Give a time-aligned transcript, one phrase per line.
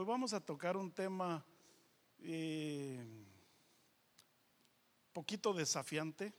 [0.00, 1.44] Hoy vamos a tocar un tema
[2.20, 3.06] eh,
[5.12, 6.32] poquito desafiante,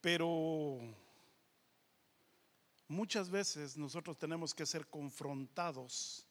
[0.00, 0.80] pero
[2.88, 6.26] muchas veces nosotros tenemos que ser confrontados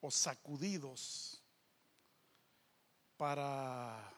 [0.00, 1.40] o sacudidos
[3.16, 4.12] para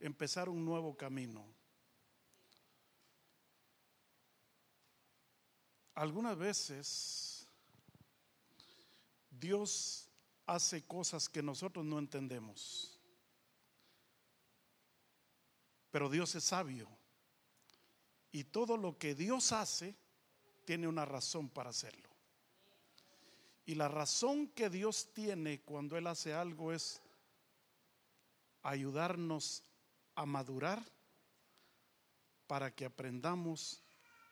[0.00, 1.44] empezar un nuevo camino.
[5.94, 7.33] Algunas veces
[9.38, 10.08] Dios
[10.46, 12.98] hace cosas que nosotros no entendemos,
[15.90, 16.88] pero Dios es sabio
[18.32, 19.94] y todo lo que Dios hace
[20.64, 22.08] tiene una razón para hacerlo.
[23.66, 27.00] Y la razón que Dios tiene cuando Él hace algo es
[28.62, 29.62] ayudarnos
[30.14, 30.82] a madurar
[32.46, 33.82] para que aprendamos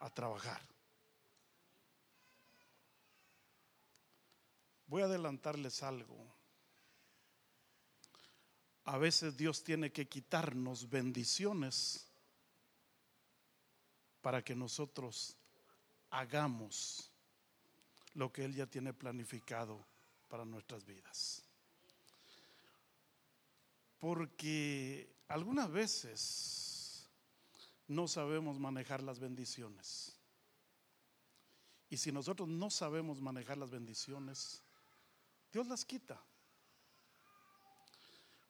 [0.00, 0.71] a trabajar.
[4.92, 6.14] Voy a adelantarles algo.
[8.84, 12.06] A veces Dios tiene que quitarnos bendiciones
[14.20, 15.34] para que nosotros
[16.10, 17.10] hagamos
[18.12, 19.82] lo que Él ya tiene planificado
[20.28, 21.42] para nuestras vidas.
[23.98, 27.08] Porque algunas veces
[27.88, 30.14] no sabemos manejar las bendiciones.
[31.88, 34.62] Y si nosotros no sabemos manejar las bendiciones,
[35.52, 36.20] Dios las quita.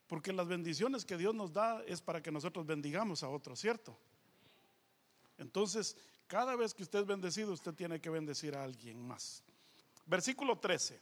[0.06, 3.98] Porque las bendiciones que Dios nos da es para que nosotros bendigamos a otros, ¿cierto?
[5.38, 9.42] Entonces, cada vez que usted es bendecido, usted tiene que bendecir a alguien más.
[10.06, 11.00] Versículo 13,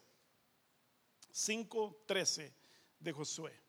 [1.32, 2.52] 5, 13
[3.00, 3.60] de Josué.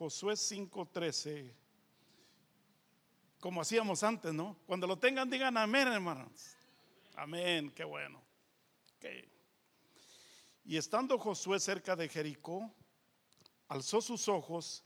[0.00, 1.52] Josué 5:13,
[3.38, 4.56] como hacíamos antes, ¿no?
[4.66, 6.56] Cuando lo tengan, digan amén, hermanos.
[7.16, 8.22] Amén, qué bueno.
[10.64, 12.72] Y estando Josué cerca de Jericó,
[13.68, 14.84] alzó sus ojos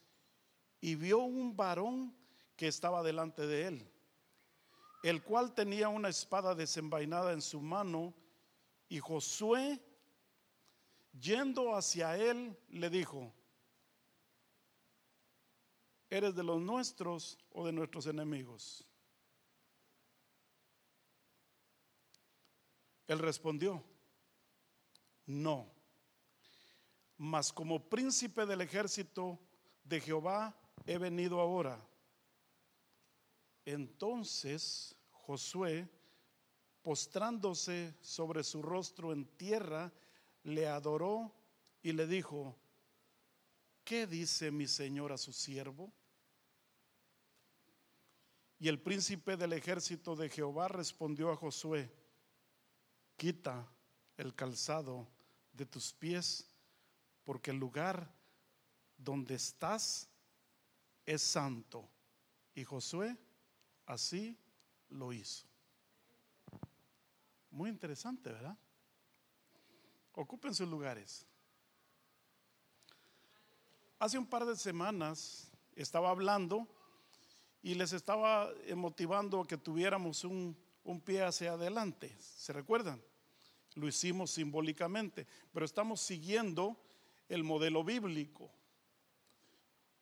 [0.81, 2.15] y vio un varón
[2.57, 3.91] que estaba delante de él,
[5.03, 8.15] el cual tenía una espada desenvainada en su mano,
[8.89, 9.81] y Josué,
[11.19, 13.33] yendo hacia él, le dijo,
[16.15, 18.87] ¿Eres de los nuestros o de nuestros enemigos?
[23.09, 23.83] Él respondió,
[25.27, 25.71] no,
[27.17, 29.39] mas como príncipe del ejército
[29.85, 30.55] de Jehová
[30.87, 31.81] he venido ahora.
[33.65, 35.89] Entonces Josué,
[36.83, 39.93] postrándose sobre su rostro en tierra,
[40.43, 41.33] le adoró
[41.83, 42.57] y le dijo,
[43.85, 45.93] ¿qué dice mi señor a su siervo?
[48.59, 51.91] Y el príncipe del ejército de Jehová respondió a Josué,
[53.17, 53.67] quita
[54.17, 55.07] el calzado
[55.53, 56.47] de tus pies,
[57.25, 58.13] porque el lugar
[58.97, 60.09] donde estás
[61.07, 61.89] es santo.
[62.55, 63.17] Y Josué
[63.87, 64.39] así
[64.89, 65.47] lo hizo.
[67.51, 68.57] Muy interesante, ¿verdad?
[70.13, 71.27] Ocupen sus lugares.
[73.99, 76.69] Hace un par de semanas estaba hablando
[77.63, 80.57] y les estaba motivando a que tuviéramos un,
[81.05, 82.15] pie hacia adelante.
[82.21, 83.03] ¿Se recuerdan?
[83.75, 86.77] Lo hicimos simbólicamente, pero estamos siguiendo
[87.29, 88.51] el modelo bíblico.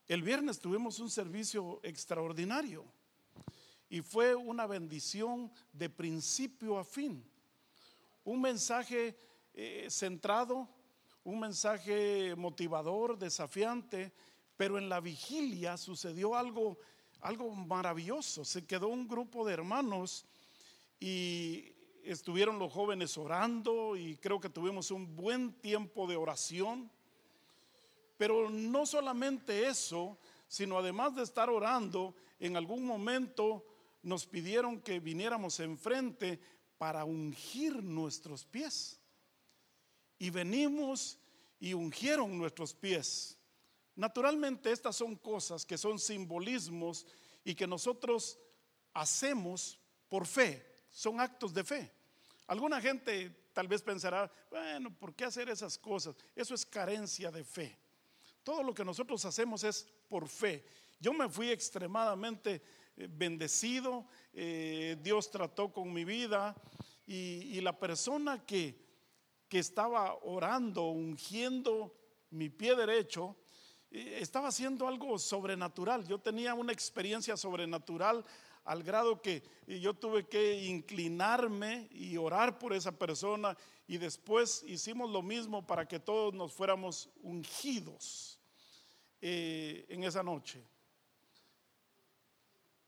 [0.07, 2.85] El viernes tuvimos un servicio extraordinario
[3.89, 7.23] y fue una bendición de principio a fin.
[8.23, 9.17] Un mensaje
[9.53, 10.69] eh, centrado,
[11.23, 14.11] un mensaje motivador, desafiante,
[14.57, 16.77] pero en la vigilia sucedió algo
[17.23, 18.45] algo maravilloso.
[18.45, 20.25] Se quedó un grupo de hermanos
[20.99, 21.72] y
[22.03, 26.91] estuvieron los jóvenes orando y creo que tuvimos un buen tiempo de oración.
[28.17, 33.65] Pero no solamente eso, sino además de estar orando, en algún momento
[34.01, 36.39] nos pidieron que viniéramos enfrente
[36.77, 38.99] para ungir nuestros pies.
[40.19, 41.17] Y venimos
[41.59, 43.37] y ungieron nuestros pies.
[43.95, 47.05] Naturalmente estas son cosas que son simbolismos
[47.43, 48.39] y que nosotros
[48.93, 49.79] hacemos
[50.09, 51.91] por fe, son actos de fe.
[52.47, 56.15] Alguna gente tal vez pensará, bueno, ¿por qué hacer esas cosas?
[56.35, 57.77] Eso es carencia de fe.
[58.43, 60.65] Todo lo que nosotros hacemos es por fe.
[60.99, 62.61] Yo me fui extremadamente
[62.97, 66.55] eh, bendecido, eh, Dios trató con mi vida
[67.05, 68.75] y, y la persona que,
[69.47, 71.95] que estaba orando, ungiendo
[72.31, 73.37] mi pie derecho,
[73.93, 76.07] estaba haciendo algo sobrenatural.
[76.07, 78.25] Yo tenía una experiencia sobrenatural
[78.65, 83.57] al grado que yo tuve que inclinarme y orar por esa persona
[83.87, 88.39] y después hicimos lo mismo para que todos nos fuéramos ungidos
[89.21, 90.63] eh, en esa noche.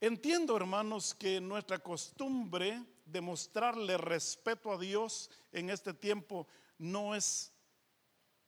[0.00, 6.46] Entiendo, hermanos, que nuestra costumbre de mostrarle respeto a Dios en este tiempo
[6.78, 7.52] no es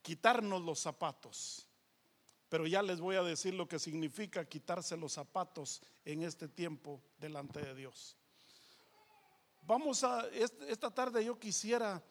[0.02, 1.67] quitarnos los zapatos.
[2.48, 7.02] Pero ya les voy a decir lo que significa quitarse los zapatos en este tiempo
[7.18, 8.16] delante de Dios.
[9.62, 12.02] Vamos a, esta tarde yo quisiera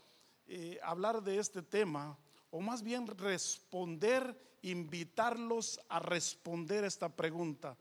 [0.46, 2.18] eh, hablar de este tema,
[2.52, 7.76] o más bien responder, invitarlos a responder esta pregunta.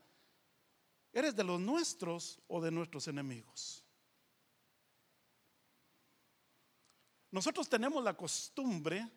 [1.13, 3.83] ¿Eres de los nuestros o de nuestros enemigos?
[7.29, 9.07] Nosotros tenemos la costumbre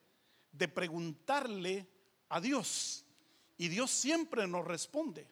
[0.52, 1.88] de preguntarle
[2.28, 3.06] a Dios
[3.60, 5.28] y Dios siempre nos responde.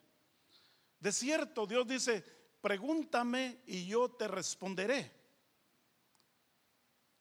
[0.99, 2.23] De cierto, Dios dice,
[2.61, 5.11] pregúntame y yo te responderé.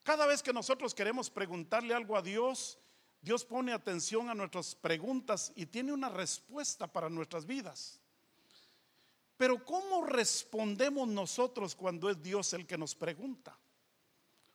[0.03, 2.79] Cada vez que nosotros queremos preguntarle algo a Dios,
[3.23, 7.99] Dios pone atención a nuestras preguntas y tiene una respuesta para nuestras vidas.
[9.39, 13.59] Pero ¿cómo respondemos nosotros cuando es Dios el que nos pregunta?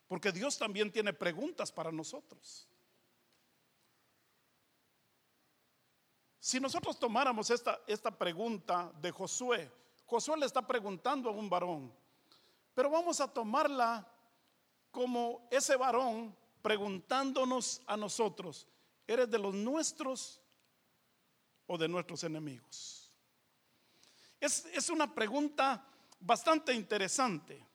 [0.07, 2.67] Porque Dios también tiene preguntas para nosotros.
[6.44, 9.72] Si nosotros tomáramos esta, esta pregunta de Josué,
[10.06, 11.90] Josué le está preguntando a un varón,
[12.74, 14.06] pero vamos a tomarla
[14.92, 18.68] como ese varón preguntándonos a nosotros,
[19.07, 20.42] ¿eres de los nuestros
[21.66, 23.10] o de nuestros enemigos?
[24.38, 25.88] Es, es una pregunta
[26.19, 27.66] bastante interesante.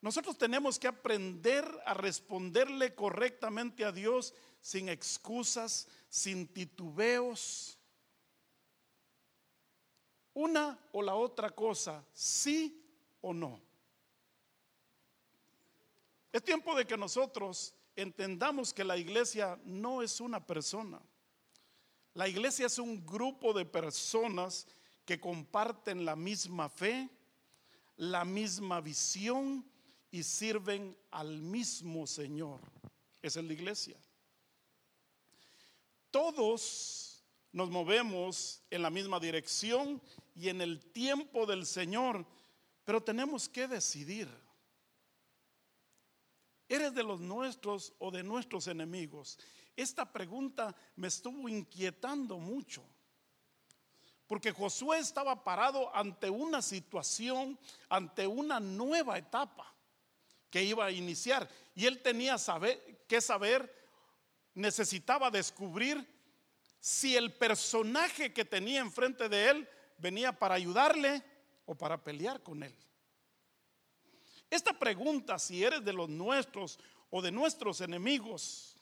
[0.00, 4.32] Nosotros tenemos que aprender a responderle correctamente a Dios
[4.62, 7.76] sin excusas, sin titubeos.
[10.34, 12.82] Una o la otra cosa, sí
[13.20, 13.60] o no.
[16.32, 21.00] Es tiempo de que nosotros entendamos que la iglesia no es una persona.
[22.14, 24.66] La iglesia es un grupo de personas
[25.04, 27.08] que comparten la misma fe,
[27.96, 29.64] la misma visión
[30.10, 32.60] y sirven al mismo Señor.
[33.22, 33.96] Esa es la iglesia.
[36.10, 37.09] Todos
[37.52, 40.00] nos movemos en la misma dirección
[40.34, 42.24] y en el tiempo del Señor,
[42.84, 44.28] pero tenemos que decidir.
[46.68, 49.38] ¿Eres de los nuestros o de nuestros enemigos?
[49.76, 52.84] Esta pregunta me estuvo inquietando mucho.
[54.28, 57.58] Porque Josué estaba parado ante una situación,
[57.88, 59.74] ante una nueva etapa
[60.48, 61.48] que iba a iniciar.
[61.74, 63.74] Y él tenía saber, que saber,
[64.54, 66.06] necesitaba descubrir
[66.80, 69.68] si el personaje que tenía enfrente de él
[69.98, 71.22] venía para ayudarle
[71.66, 72.74] o para pelear con él.
[74.48, 76.80] Esta pregunta, si eres de los nuestros
[77.10, 78.76] o de nuestros enemigos,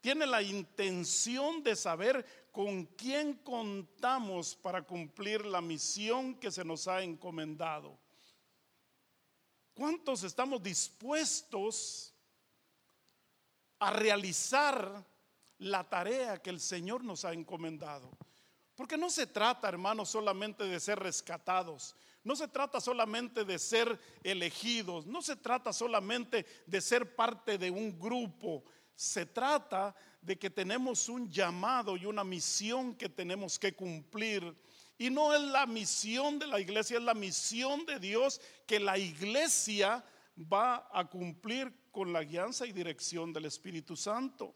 [0.00, 6.86] tiene la intención de saber con quién contamos para cumplir la misión que se nos
[6.88, 7.98] ha encomendado.
[9.74, 12.14] ¿Cuántos estamos dispuestos
[13.78, 15.04] a realizar
[15.58, 18.10] la tarea que el Señor nos ha encomendado?
[18.74, 21.96] Porque no se trata, hermanos, solamente de ser rescatados.
[22.22, 27.70] No se trata solamente de ser elegidos, no se trata solamente de ser parte de
[27.70, 28.64] un grupo,
[28.94, 34.54] se trata de que tenemos un llamado y una misión que tenemos que cumplir.
[34.98, 38.98] Y no es la misión de la iglesia, es la misión de Dios que la
[38.98, 40.04] iglesia
[40.36, 44.54] va a cumplir con la guianza y dirección del Espíritu Santo.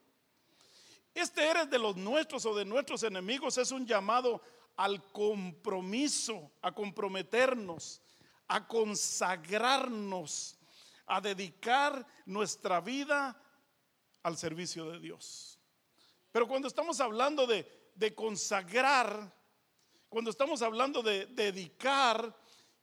[1.14, 4.40] Este eres de los nuestros o de nuestros enemigos es un llamado
[4.76, 8.00] al compromiso, a comprometernos,
[8.48, 10.58] a consagrarnos,
[11.06, 13.40] a dedicar nuestra vida
[14.22, 15.58] al servicio de Dios.
[16.30, 19.34] Pero cuando estamos hablando de, consagrar,
[20.08, 22.34] cuando estamos hablando de, dedicar,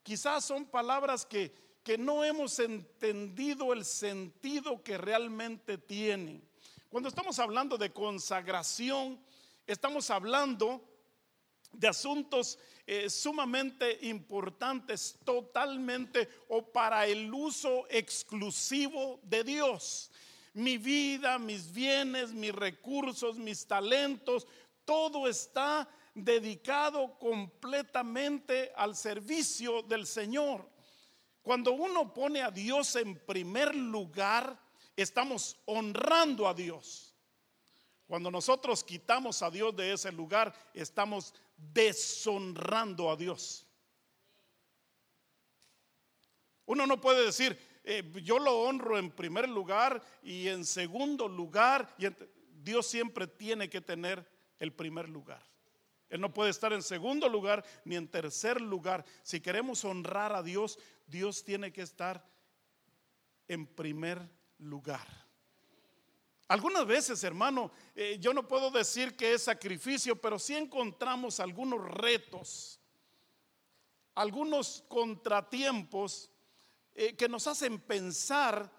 [0.03, 6.48] quizás son palabras que, que no hemos entendido el sentido que realmente tienen.
[6.89, 9.23] Cuando estamos hablando de consagración,
[9.67, 10.81] estamos hablando
[11.71, 20.09] de asuntos eh, sumamente importantes, totalmente o para el uso exclusivo de Dios.
[20.55, 24.47] Mi vida, mis bienes, mis recursos, mis talentos,
[24.83, 30.67] todo está dedicado completamente al servicio del Señor.
[31.43, 34.59] Cuando uno pone a Dios en primer lugar,
[35.01, 37.15] estamos honrando a Dios.
[38.07, 43.67] Cuando nosotros quitamos a Dios de ese lugar, estamos deshonrando a Dios.
[46.65, 51.95] Uno no puede decir, eh, yo lo honro en primer lugar y en segundo lugar.
[51.97, 52.07] Y
[52.63, 54.27] Dios siempre tiene que tener
[54.59, 55.43] el primer lugar.
[56.09, 59.05] Él no puede estar en segundo lugar ni en tercer lugar.
[59.21, 62.27] Si queremos honrar a Dios, Dios tiene que estar
[63.47, 64.38] en primer lugar.
[66.47, 71.79] Algunas veces, hermano, eh, yo no puedo decir que es sacrificio, pero sí encontramos algunos
[71.85, 72.79] retos,
[74.15, 76.31] algunos contratiempos
[76.95, 78.71] eh, que nos hacen pensar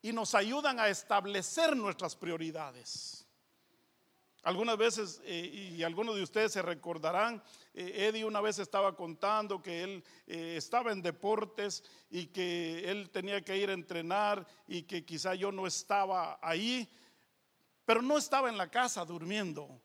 [0.00, 3.25] y nos ayudan a establecer nuestras prioridades.
[4.46, 7.42] Algunas veces, eh, y algunos de ustedes se recordarán,
[7.74, 13.40] eh, Eddie una vez estaba contando que él estaba en deportes y que él tenía
[13.40, 16.88] que ir a entrenar y que quizá yo no estaba ahí,
[17.84, 19.80] pero no estaba en la casa durmiendo,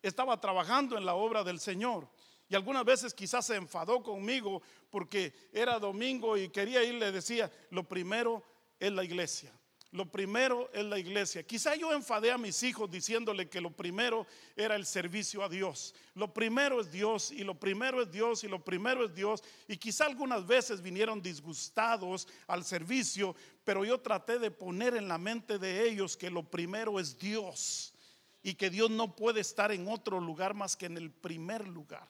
[0.00, 2.08] estaba trabajando en la obra del Señor.
[2.48, 7.50] Y algunas veces quizás se enfadó conmigo porque era domingo y quería ir, le decía,
[7.70, 8.44] lo primero
[8.78, 9.57] es la iglesia.
[9.90, 11.42] Lo primero es la iglesia.
[11.42, 15.94] Quizá yo enfadé a mis hijos diciéndole que lo primero era el servicio a Dios.
[16.14, 19.42] Lo primero es Dios y lo primero es Dios y lo primero es Dios.
[19.66, 25.16] Y quizá algunas veces vinieron disgustados al servicio, pero yo traté de poner en la
[25.16, 27.94] mente de ellos que lo primero es Dios
[28.42, 32.06] y que Dios no puede estar en otro lugar más que en el primer lugar.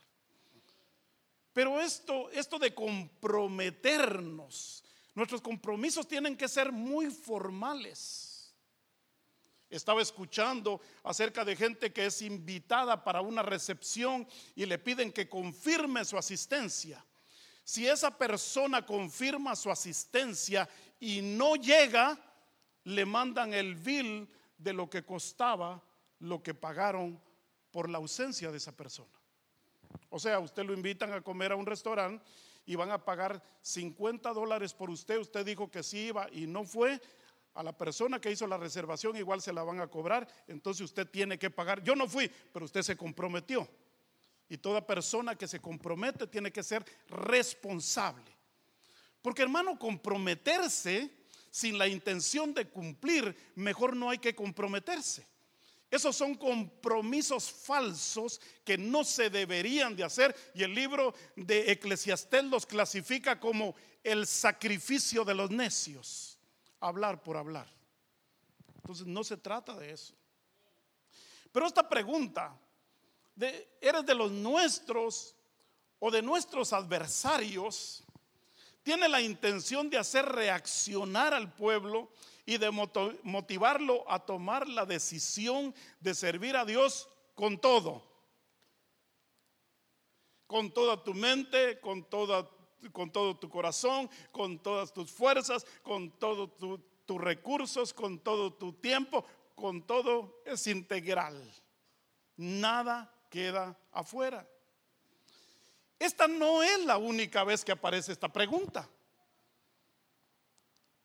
[1.53, 4.83] Pero esto, esto de comprometernos,
[5.19, 8.55] nuestros compromisos tienen que ser muy formales.
[9.69, 15.29] Estaba escuchando acerca de gente que es invitada para una recepción y le piden que
[15.29, 17.05] confirme su asistencia.
[17.65, 20.67] Si esa persona confirma su asistencia
[20.99, 22.19] y no llega,
[22.85, 25.83] le mandan el bill de lo que costaba
[26.21, 27.21] lo que pagaron
[27.71, 29.13] por la ausencia de esa persona.
[30.09, 32.25] O sea, usted lo invitan a comer a un restaurante
[32.69, 35.17] y van a pagar 50 dólares por usted.
[35.17, 37.01] Usted dijo que sí iba y no fue.
[37.55, 40.29] A la persona que hizo la reservación igual se la van a cobrar.
[40.47, 41.83] Entonces usted tiene que pagar.
[41.83, 43.67] Yo no fui, pero usted se comprometió.
[44.51, 48.31] Y toda persona que se compromete tiene que ser responsable.
[49.23, 51.11] Porque hermano, comprometerse
[51.51, 55.27] sin la intención de cumplir, mejor no hay que comprometerse.
[55.91, 62.45] Esos son compromisos falsos que no se deberían de hacer y el libro de Eclesiastés
[62.45, 66.39] los clasifica como el sacrificio de los necios,
[66.81, 67.73] hablar por hablar.
[68.77, 70.15] Entonces no se trata de eso.
[71.51, 72.55] Pero esta pregunta,
[73.35, 75.35] de, ¿eres de los nuestros
[75.99, 78.05] o de nuestros adversarios?
[78.83, 82.11] Tiene la intención de hacer reaccionar al pueblo
[82.49, 88.03] y de motivarlo a tomar la decisión de servir a Dios con todo.
[90.47, 92.49] Con toda tu mente, con, toda,
[92.91, 96.49] con todo tu corazón, con todas tus fuerzas, con todos
[97.05, 101.53] tus recursos, con todo tu tiempo, con todo es integral.
[102.39, 104.49] Nada queda afuera.
[105.99, 108.89] Esta no es la única vez que aparece esta pregunta.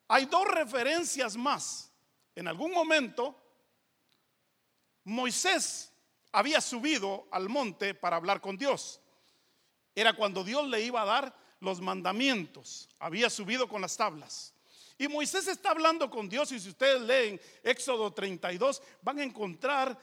[0.07, 1.91] Hay dos referencias más.
[2.36, 3.36] En algún momento,
[5.03, 5.91] Moisés
[6.31, 9.00] había subido al monte para hablar con Dios.
[9.95, 12.89] Era cuando Dios le iba a dar los mandamientos.
[13.00, 14.53] Había subido con las tablas.
[14.98, 19.98] Y Moisés está hablando con Dios y si ustedes leen Éxodo 32 van a encontrar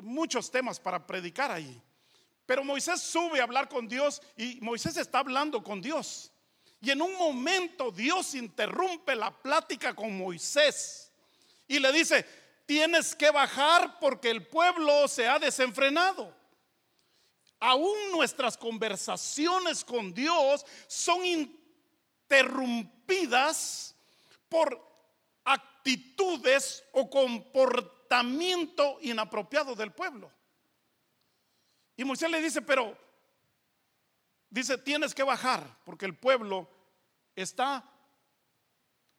[0.00, 1.80] muchos temas para predicar ahí.
[2.46, 6.30] Pero Moisés sube a hablar con Dios y Moisés está hablando con Dios.
[6.84, 11.10] Y en un momento Dios interrumpe la plática con Moisés
[11.66, 12.26] y le dice,
[12.66, 16.36] tienes que bajar porque el pueblo se ha desenfrenado.
[17.58, 23.96] Aún nuestras conversaciones con Dios son interrumpidas
[24.50, 24.78] por
[25.42, 30.30] actitudes o comportamiento inapropiado del pueblo.
[31.96, 32.94] Y Moisés le dice, pero
[34.50, 36.73] dice, tienes que bajar porque el pueblo
[37.34, 37.82] está,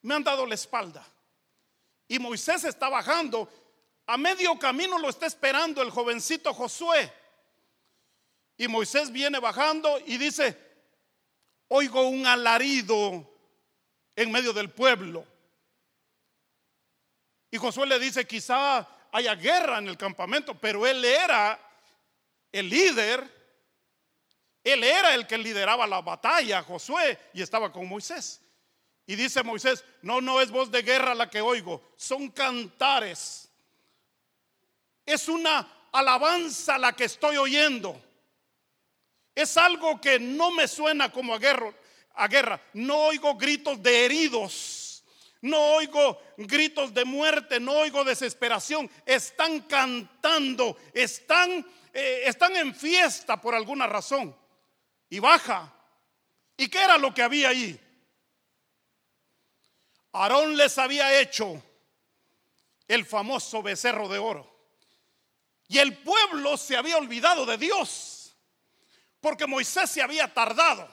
[0.01, 1.05] me han dado la espalda.
[2.07, 3.49] Y Moisés está bajando.
[4.07, 7.11] A medio camino lo está esperando el jovencito Josué.
[8.57, 10.57] Y Moisés viene bajando y dice,
[11.67, 13.27] oigo un alarido
[14.15, 15.25] en medio del pueblo.
[17.51, 21.59] Y Josué le dice, quizá haya guerra en el campamento, pero él era
[22.51, 23.34] el líder
[24.65, 28.41] él era el que lideraba la batalla, Josué, y estaba con Moisés.
[29.05, 33.47] Y dice Moisés, no, no es voz de guerra la que oigo, son cantares.
[35.05, 38.01] Es una alabanza la que estoy oyendo.
[39.35, 41.71] Es algo que no me suena como a guerra,
[42.15, 42.59] a guerra.
[42.73, 45.03] No oigo gritos de heridos.
[45.41, 48.89] No oigo gritos de muerte, no oigo desesperación.
[49.05, 54.35] Están cantando, están, eh, están en fiesta por alguna razón.
[55.09, 55.71] Y baja.
[56.57, 57.79] ¿Y qué era lo que había ahí?
[60.13, 61.61] Aarón les había hecho
[62.87, 64.55] el famoso becerro de oro.
[65.67, 68.35] Y el pueblo se había olvidado de Dios,
[69.19, 70.87] porque Moisés se había tardado.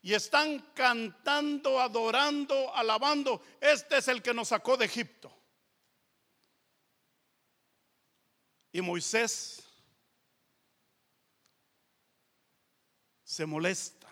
[0.00, 3.40] Y están cantando, adorando, alabando.
[3.60, 5.32] Este es el que nos sacó de Egipto.
[8.72, 9.62] Y Moisés
[13.32, 14.08] se molesta.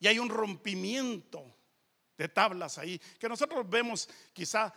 [0.00, 1.44] Y hay un rompimiento
[2.18, 4.74] de tablas ahí, que nosotros vemos quizá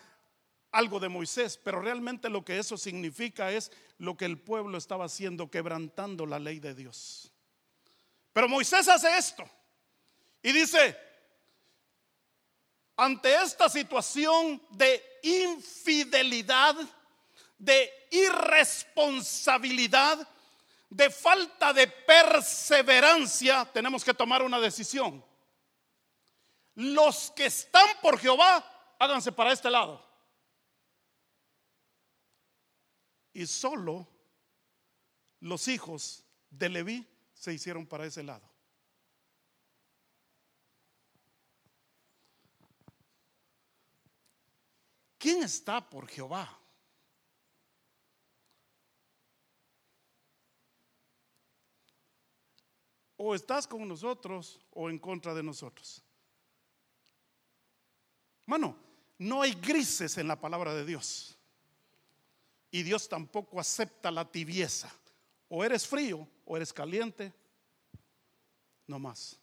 [0.72, 5.06] algo de Moisés, pero realmente lo que eso significa es lo que el pueblo estaba
[5.06, 7.32] haciendo, quebrantando la ley de Dios.
[8.32, 9.50] Pero Moisés hace esto
[10.44, 10.96] y dice,
[12.98, 16.76] ante esta situación de infidelidad,
[17.58, 20.35] de irresponsabilidad,
[20.90, 25.24] de falta de perseverancia, tenemos que tomar una decisión.
[26.76, 30.04] Los que están por Jehová, háganse para este lado.
[33.34, 34.08] Y solo
[35.40, 38.50] los hijos de Leví se hicieron para ese lado.
[45.18, 46.65] ¿Quién está por Jehová?
[53.28, 56.00] O estás con nosotros o en contra de nosotros.
[58.46, 58.78] Mano,
[59.18, 61.36] no hay grises en la palabra de Dios.
[62.70, 64.94] Y Dios tampoco acepta la tibieza.
[65.50, 67.34] O eres frío o eres caliente.
[68.86, 69.40] No más.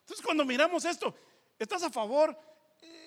[0.00, 1.14] Entonces cuando miramos esto,
[1.58, 2.38] ¿estás a favor?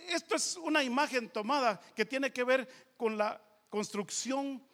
[0.08, 4.66] Esto es una imagen tomada que tiene que ver con la construcción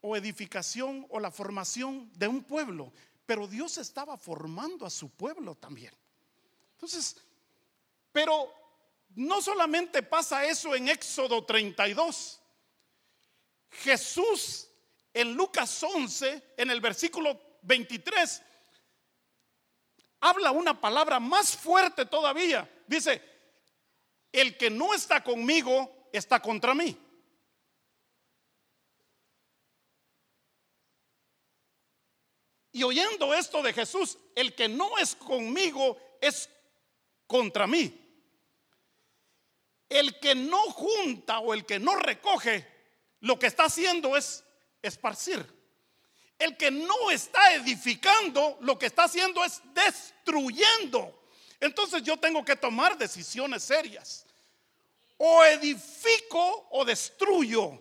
[0.00, 2.92] o edificación o la formación de un pueblo.
[3.26, 5.94] Pero Dios estaba formando a su pueblo también.
[6.72, 7.16] Entonces,
[8.12, 8.52] pero
[9.14, 12.40] no solamente pasa eso en Éxodo 32.
[13.70, 14.68] Jesús
[15.12, 18.42] en Lucas 11, en el versículo 23,
[20.20, 22.68] habla una palabra más fuerte todavía.
[22.86, 23.22] Dice,
[24.32, 26.96] el que no está conmigo está contra mí.
[32.74, 36.50] Y oyendo esto de Jesús, el que no es conmigo es
[37.28, 38.00] contra mí.
[39.88, 42.66] El que no junta o el que no recoge,
[43.20, 44.42] lo que está haciendo es
[44.82, 45.46] esparcir.
[46.36, 51.28] El que no está edificando, lo que está haciendo es destruyendo.
[51.60, 54.26] Entonces yo tengo que tomar decisiones serias.
[55.18, 57.80] O edifico o destruyo.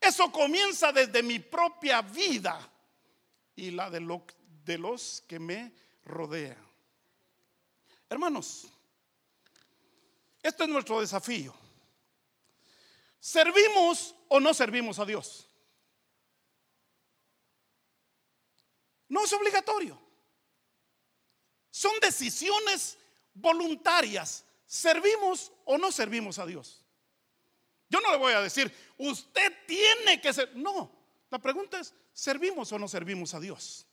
[0.00, 2.74] Eso comienza desde mi propia vida
[3.56, 4.22] y la de,
[4.64, 5.72] de los que me
[6.04, 6.64] rodean.
[8.08, 8.68] Hermanos,
[10.42, 11.52] este es nuestro desafío.
[13.18, 15.48] ¿Servimos o no servimos a Dios?
[19.08, 20.00] No es obligatorio.
[21.70, 22.96] Son decisiones
[23.34, 24.44] voluntarias.
[24.66, 26.84] ¿Servimos o no servimos a Dios?
[27.88, 30.54] Yo no le voy a decir, usted tiene que ser.
[30.56, 30.95] No,
[31.36, 33.86] la pregunta es, ¿servimos o no servimos a Dios?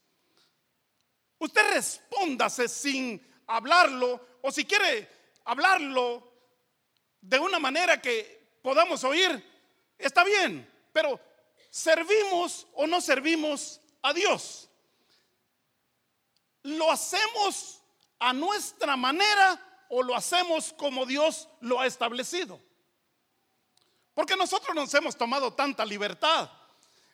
[1.40, 5.10] Usted respóndase sin hablarlo o si quiere
[5.44, 6.26] hablarlo
[7.20, 9.44] de una manera que podamos oír,
[9.98, 11.20] está bien, pero
[11.70, 14.70] ¿servimos o no servimos a Dios?
[16.62, 17.82] ¿Lo hacemos
[18.20, 22.62] a nuestra manera o lo hacemos como Dios lo ha establecido?
[24.14, 26.50] Porque nosotros nos hemos tomado tanta libertad.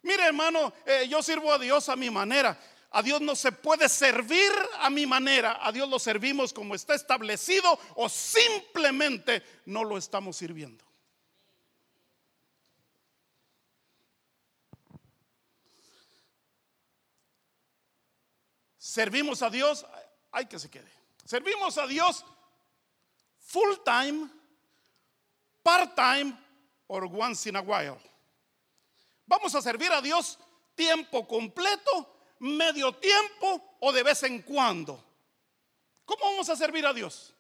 [0.02, 2.58] Mire hermano, eh, yo sirvo a Dios a mi manera.
[2.92, 5.60] A Dios no se puede servir a mi manera.
[5.62, 10.84] A Dios lo servimos como está establecido o simplemente no lo estamos sirviendo.
[18.78, 19.86] Servimos a Dios,
[20.32, 20.90] hay que se quede.
[21.24, 22.26] Servimos a Dios
[23.38, 24.28] full time,
[25.62, 26.36] part time
[26.88, 28.00] or once in a while.
[29.30, 30.40] Vamos a servir a Dios
[30.74, 35.06] tiempo completo medio tiempo o de vez en cuando.
[36.04, 37.36] ¿Cómo vamos a servir a Dios?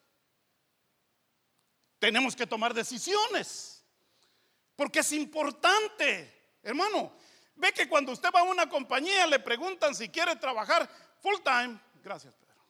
[1.97, 3.84] Tenemos que tomar decisiones.
[4.75, 7.12] Porque es importante, hermano.
[7.56, 10.88] Ve que cuando usted va a una compañía le preguntan si quiere trabajar
[11.19, 11.80] full time.
[12.04, 12.63] Gracias, Pedro.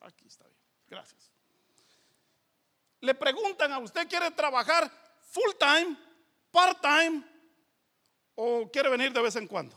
[0.00, 0.60] Aquí está bien.
[0.88, 1.32] Gracias.
[3.00, 5.96] Le preguntan a usted quiere trabajar full time,
[6.52, 7.33] part time
[8.34, 9.76] o quiere venir de vez en cuando.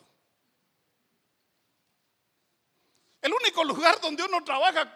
[3.22, 4.92] El único lugar donde uno trabaja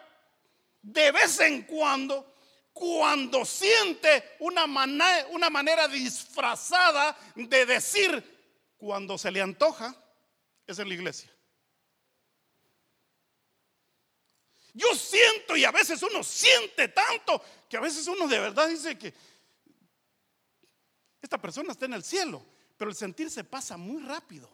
[0.80, 2.32] de vez en cuando
[2.72, 4.64] cuando siente una,
[5.30, 9.94] una manera disfrazada de decir cuando se le antoja,
[10.66, 11.30] es en la iglesia.
[14.74, 18.98] Yo siento y a veces uno siente tanto que a veces uno de verdad dice
[18.98, 19.12] que
[21.20, 22.44] esta persona está en el cielo,
[22.82, 24.50] pero el sentir se pasa muy rápido.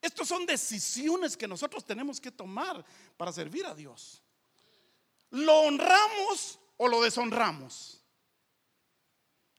[0.00, 2.82] Estas son decisiones que nosotros tenemos que tomar
[3.18, 4.22] para servir a Dios.
[5.28, 8.02] ¿Lo honramos o lo deshonramos?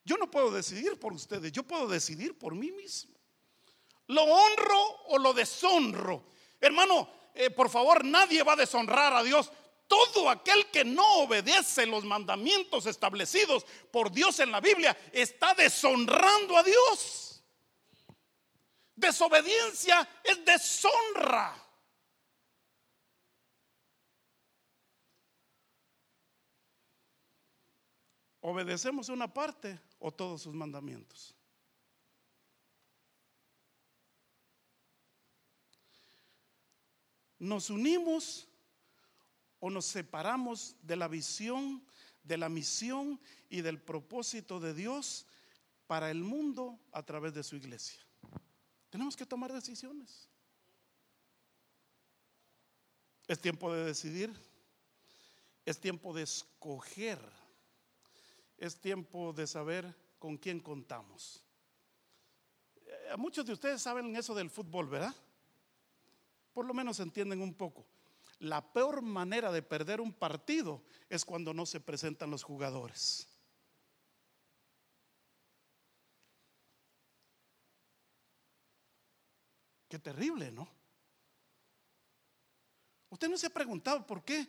[0.04, 3.13] Yo no puedo decidir por ustedes, yo puedo decidir por mí mismo.
[4.08, 6.23] ¿Lo honro o lo deshonro?
[6.60, 9.52] Hermano, eh, por favor, nadie va a deshonrar a Dios.
[9.88, 16.58] Todo aquel que no obedece los mandamientos establecidos por Dios en la Biblia está deshonrando
[16.58, 17.27] a Dios.
[18.97, 21.55] Desobediencia es deshonra.
[28.41, 31.36] ¿Obedecemos una parte o todos sus mandamientos?
[37.38, 38.47] ¿Nos unimos
[39.60, 41.86] o nos separamos de la visión,
[42.23, 45.27] de la misión y del propósito de Dios
[45.86, 48.07] para el mundo a través de su iglesia?
[48.89, 50.30] Tenemos que tomar decisiones.
[53.28, 54.34] Es tiempo de decidir.
[55.65, 57.19] Es tiempo de escoger
[58.58, 61.43] es tiempo de saber con quién contamos.
[62.86, 65.13] Eh, muchos de ustedes saben eso del fútbol, ¿verdad?
[66.54, 67.86] Por lo menos entienden un poco.
[68.39, 73.28] La peor manera de perder un partido es cuando no se presentan los jugadores.
[79.88, 80.67] Qué terrible, ¿no?
[83.10, 84.47] Usted no se ha preguntado por qué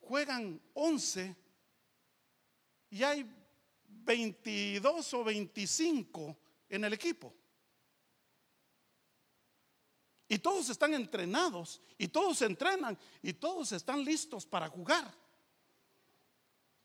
[0.00, 1.36] juegan 11
[2.90, 3.24] y hay
[3.86, 6.36] 22 o 25
[6.68, 7.34] en el equipo.
[10.28, 15.12] Y todos están entrenados y todos entrenan y todos están listos para jugar.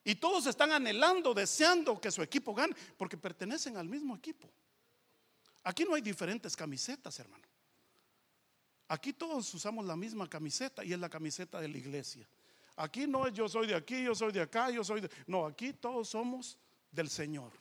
[0.03, 4.49] Y todos están anhelando, deseando que su equipo gane porque pertenecen al mismo equipo.
[5.69, 7.43] Aquí no hay diferentes camisetas, hermano.
[8.88, 12.27] Aquí todos usamos la misma camiseta y es la camiseta de la iglesia.
[12.75, 15.12] Aquí no es yo soy de aquí, yo soy de acá, yo soy de...
[15.27, 16.58] No, aquí todos somos
[16.91, 17.51] del Señor.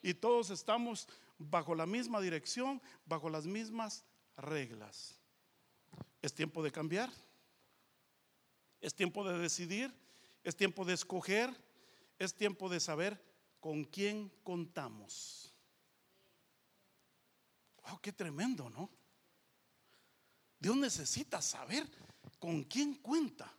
[0.00, 4.06] Y todos estamos bajo la misma dirección, bajo las mismas
[4.38, 5.20] reglas.
[6.22, 7.10] Es tiempo de cambiar.
[8.80, 9.92] Es tiempo de decidir.
[10.42, 11.54] Es tiempo de escoger.
[12.18, 13.22] Es tiempo de saber
[13.60, 15.53] con quién contamos.
[17.84, 18.90] Wow, qué tremendo, ¿no?
[20.58, 21.86] Dios necesita saber
[22.38, 23.52] con quién cuenta.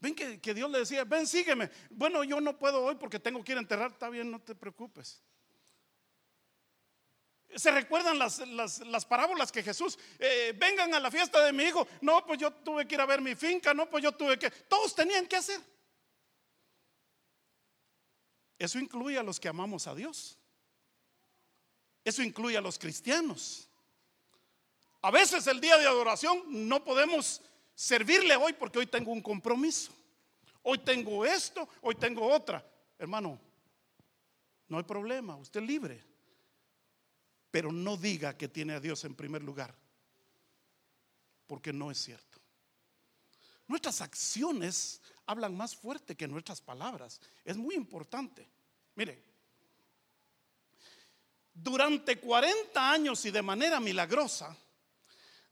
[0.00, 1.70] Ven que, Dios le decía, ven, sígueme.
[1.90, 3.92] Bueno, yo no puedo hoy porque tengo que ir a enterrar.
[3.92, 5.22] Está bien, no te preocupes.
[7.54, 11.86] ¿Se recuerdan las, parábolas que Jesús, eh, vengan a la fiesta de mi hijo?
[12.00, 14.50] No, pues yo tuve que ir a ver mi finca, no, pues yo tuve que,
[14.50, 15.60] todos tenían que hacer.
[18.58, 20.39] Eso incluye a los que amamos a Dios.
[22.04, 23.68] Eso incluye a los cristianos.
[25.02, 27.40] A veces el día de adoración no podemos
[27.74, 29.92] servirle hoy porque hoy tengo un compromiso.
[30.62, 32.64] Hoy tengo esto, hoy tengo otra.
[32.98, 33.40] Hermano,
[34.68, 36.04] no hay problema, usted es libre.
[37.50, 39.74] Pero no diga que tiene a Dios en primer lugar,
[41.46, 42.38] porque no es cierto.
[43.66, 47.20] Nuestras acciones hablan más fuerte que nuestras palabras.
[47.44, 48.48] Es muy importante.
[48.94, 49.29] Mire,
[51.54, 54.56] durante 40 años y de manera milagrosa,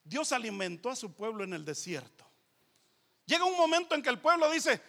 [0.04, 2.26] Dios alimentó a su pueblo en el desierto.
[3.26, 4.80] Llega un momento en que el pueblo dice,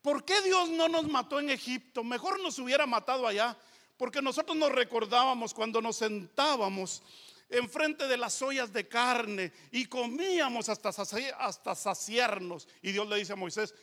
[0.00, 2.02] ¿por qué Dios no nos mató en Egipto?
[2.02, 3.56] Mejor nos hubiera matado allá,
[3.98, 7.02] porque nosotros nos recordábamos cuando nos sentábamos
[7.50, 12.68] enfrente de las ollas de carne y comíamos hasta, hasta saciarnos.
[12.80, 13.74] Y Dios le dice a Moisés,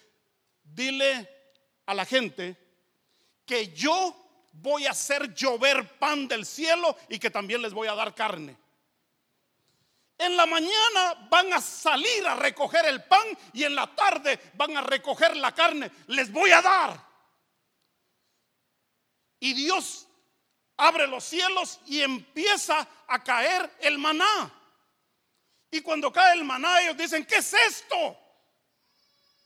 [0.64, 1.30] dile
[1.86, 2.58] a la gente
[3.46, 4.25] que yo
[4.62, 8.58] voy a hacer llover pan del cielo y que también les voy a dar carne.
[10.18, 14.78] En la mañana van a salir a recoger el pan y en la tarde van
[14.78, 15.92] a recoger la carne.
[16.08, 17.06] Les voy a dar.
[19.40, 20.08] Y Dios
[20.78, 24.52] abre los cielos y empieza a caer el maná.
[25.70, 28.18] Y cuando cae el maná, ellos dicen, ¿qué es esto?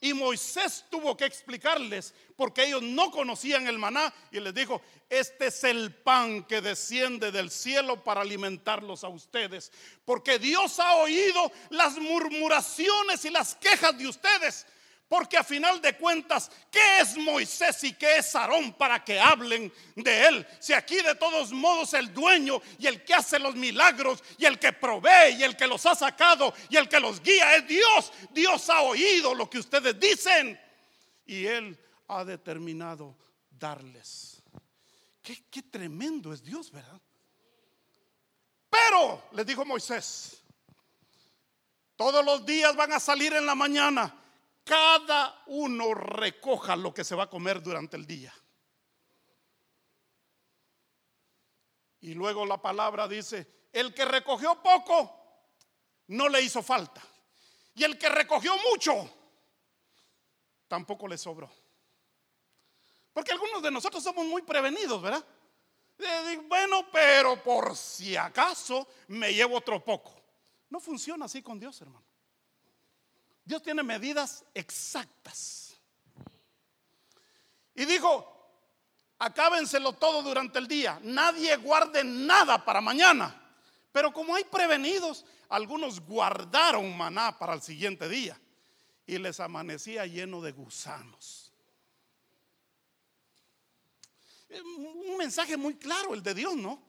[0.00, 5.48] Y Moisés tuvo que explicarles porque ellos no conocían el maná y les dijo, este
[5.48, 9.70] es el pan que desciende del cielo para alimentarlos a ustedes.
[10.06, 14.66] Porque Dios ha oído las murmuraciones y las quejas de ustedes
[15.10, 19.72] porque a final de cuentas, ¿qué es Moisés y qué es Aarón para que hablen
[19.96, 20.46] de él?
[20.60, 24.56] Si aquí de todos modos el dueño y el que hace los milagros y el
[24.60, 28.12] que provee y el que los ha sacado y el que los guía es Dios.
[28.30, 30.60] Dios ha oído lo que ustedes dicen
[31.26, 33.16] y él ha determinado
[33.50, 34.40] darles.
[35.20, 37.00] Qué, qué tremendo es Dios, ¿verdad?
[38.70, 40.40] Pero, les dijo Moisés,
[41.96, 44.14] todos los días van a salir en la mañana
[44.64, 48.34] cada uno recoja lo que se va a comer durante el día.
[52.00, 55.20] Y luego la palabra dice, el que recogió poco,
[56.08, 57.02] no le hizo falta.
[57.74, 59.08] Y el que recogió mucho,
[60.66, 61.50] tampoco le sobró.
[63.12, 65.24] Porque algunos de nosotros somos muy prevenidos, ¿verdad?
[66.48, 70.14] Bueno, pero por si acaso me llevo otro poco.
[70.70, 72.09] No funciona así con Dios, hermano.
[73.44, 75.76] Dios tiene medidas exactas.
[77.74, 78.40] Y dijo,
[79.18, 81.00] acábenselo todo durante el día.
[81.02, 83.36] Nadie guarde nada para mañana.
[83.92, 88.38] Pero como hay prevenidos, algunos guardaron maná para el siguiente día.
[89.06, 91.52] Y les amanecía lleno de gusanos.
[94.50, 96.82] Un mensaje muy claro el de Dios, ¿no?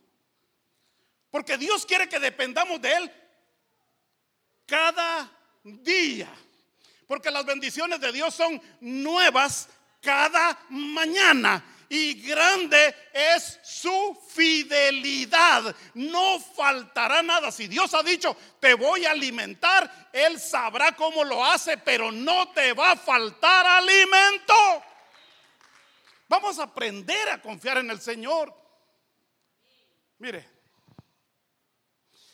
[1.29, 3.11] Porque Dios quiere que dependamos de Él
[4.65, 5.29] cada
[5.63, 6.29] día.
[7.07, 9.69] Porque las bendiciones de Dios son nuevas
[10.01, 11.63] cada mañana.
[11.89, 15.75] Y grande es su fidelidad.
[15.93, 17.51] No faltará nada.
[17.51, 22.49] Si Dios ha dicho, te voy a alimentar, Él sabrá cómo lo hace, pero no
[22.53, 24.53] te va a faltar alimento.
[26.29, 28.55] Vamos a aprender a confiar en el Señor.
[30.19, 30.47] Mire,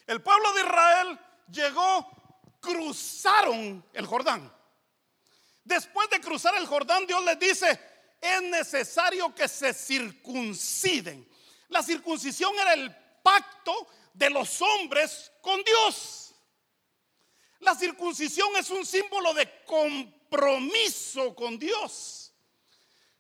[0.06, 1.20] el pueblo de Israel
[1.52, 2.12] llegó,
[2.60, 4.54] cruzaron el Jordán.
[5.64, 7.80] Después de cruzar el Jordán, Dios les dice,
[8.22, 11.28] es necesario que se circunciden.
[11.70, 16.34] La circuncisión era el pacto de los hombres con Dios.
[17.60, 22.34] La circuncisión es un símbolo de compromiso con Dios.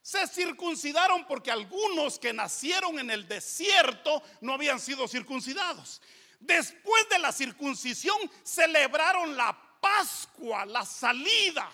[0.01, 6.01] Se circuncidaron porque algunos que nacieron en el desierto no habían sido circuncidados.
[6.39, 11.69] Después de la circuncisión celebraron la Pascua, la salida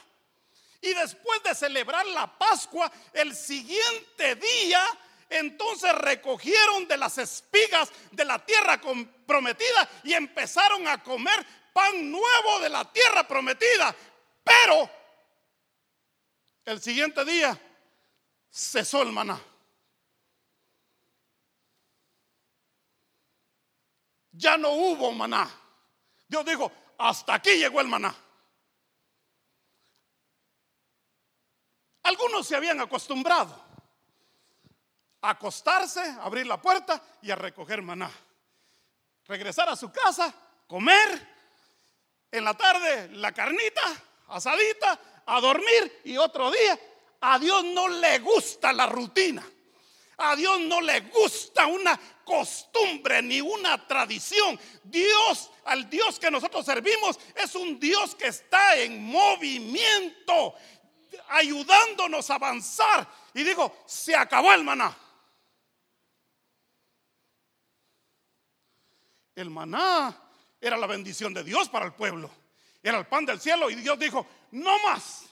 [0.83, 4.81] y después de celebrar la Pascua, el siguiente día,
[5.29, 8.81] entonces recogieron de las espigas de la tierra
[9.25, 13.95] prometida y empezaron a comer pan nuevo de la tierra prometida.
[14.43, 14.89] Pero
[16.65, 17.57] el siguiente día
[18.51, 19.41] cesó el maná.
[24.33, 25.49] Ya no hubo maná.
[26.27, 28.13] Dios dijo, hasta aquí llegó el maná.
[32.03, 33.63] Algunos se habían acostumbrado
[35.21, 38.11] a acostarse, abrir la puerta y a recoger maná.
[39.25, 40.33] Regresar a su casa,
[40.67, 41.33] comer,
[42.29, 43.81] en la tarde la carnita,
[44.29, 46.77] asadita, a dormir y otro día.
[47.21, 49.47] A Dios no le gusta la rutina.
[50.17, 54.59] A Dios no le gusta una costumbre ni una tradición.
[54.83, 60.55] Dios, al Dios que nosotros servimos, es un Dios que está en movimiento
[61.29, 63.07] ayudándonos a avanzar.
[63.33, 64.95] Y digo, se acabó el maná.
[69.35, 70.15] El maná
[70.61, 72.29] era la bendición de Dios para el pueblo.
[72.81, 73.69] Era el pan del cielo.
[73.69, 75.22] Y Dios dijo, no más.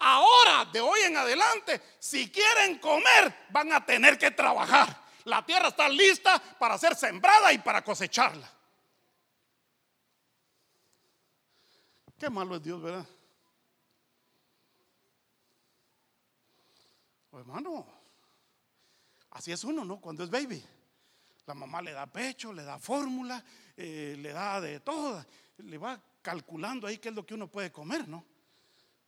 [0.00, 5.04] Ahora, de hoy en adelante, si quieren comer, van a tener que trabajar.
[5.24, 8.50] La tierra está lista para ser sembrada y para cosecharla.
[12.18, 13.06] Qué malo es Dios, ¿verdad?
[17.32, 17.86] hermano,
[19.30, 20.00] así es uno, ¿no?
[20.00, 20.62] Cuando es baby.
[21.46, 23.42] La mamá le da pecho, le da fórmula,
[23.76, 25.24] eh, le da de todo,
[25.58, 28.24] le va calculando ahí qué es lo que uno puede comer, ¿no?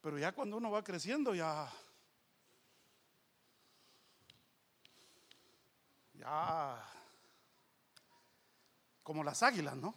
[0.02, 1.72] Pero ya cuando uno va creciendo, ya.
[6.14, 6.84] Ya.
[9.02, 9.94] Como las águilas, ¿no?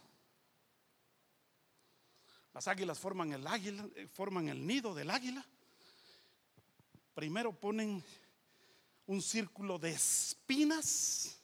[2.54, 5.44] Las águilas forman el águila, eh, forman el nido del águila.
[7.14, 8.02] Primero ponen
[9.06, 11.36] un círculo de espinas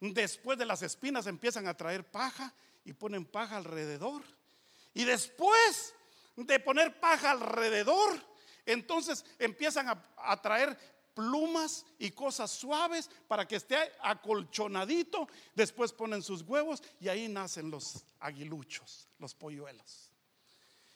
[0.00, 4.22] Después de las espinas empiezan a traer paja y ponen paja alrededor.
[4.94, 5.94] Y después
[6.46, 8.20] de poner paja alrededor,
[8.66, 10.76] entonces empiezan a, traer
[11.14, 15.28] plumas y cosas suaves para que esté acolchonadito.
[15.54, 20.10] Después ponen sus huevos y ahí nacen los aguiluchos, los polluelos.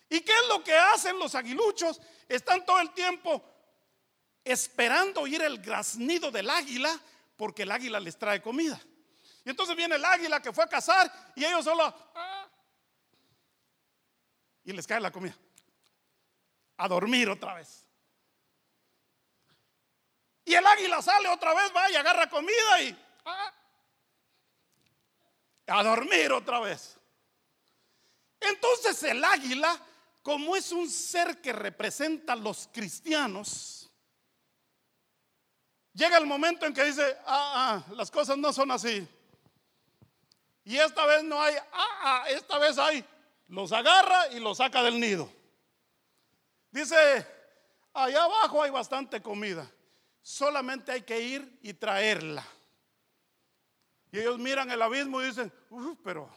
[0.08, 2.00] ¿Y qué es lo que hacen los aguiluchos?
[2.28, 3.42] Están todo el tiempo
[4.44, 6.98] esperando oír el graznido del águila
[7.36, 8.80] porque el águila les trae comida.
[9.44, 11.94] Y entonces viene el águila que fue a cazar y ellos solo...
[14.64, 15.36] y les cae la comida.
[16.76, 17.84] A dormir otra vez.
[20.44, 22.98] Y el águila sale otra vez, va y agarra comida y...
[23.24, 23.52] Ah,
[25.66, 26.98] a dormir otra vez.
[28.40, 29.80] Entonces el águila,
[30.22, 33.90] como es un ser que representa a los cristianos,
[35.94, 39.06] llega el momento en que dice, ah, ah, las cosas no son así.
[40.64, 43.04] Y esta vez no hay, ah, ah, esta vez hay,
[43.54, 45.30] los agarra y los saca del nido.
[46.70, 47.26] Dice,
[47.92, 49.70] allá abajo hay bastante comida,
[50.20, 52.44] solamente hay que ir y traerla.
[54.10, 55.52] Y ellos miran el abismo y dicen,
[56.02, 56.28] pero...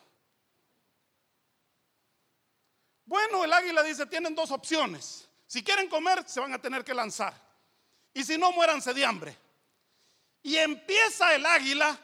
[3.06, 5.28] Bueno, el águila dice, tienen dos opciones.
[5.48, 7.34] Si quieren comer, se van a tener que lanzar.
[8.14, 9.38] Y si no, muéranse de hambre.
[10.44, 11.98] Y empieza el águila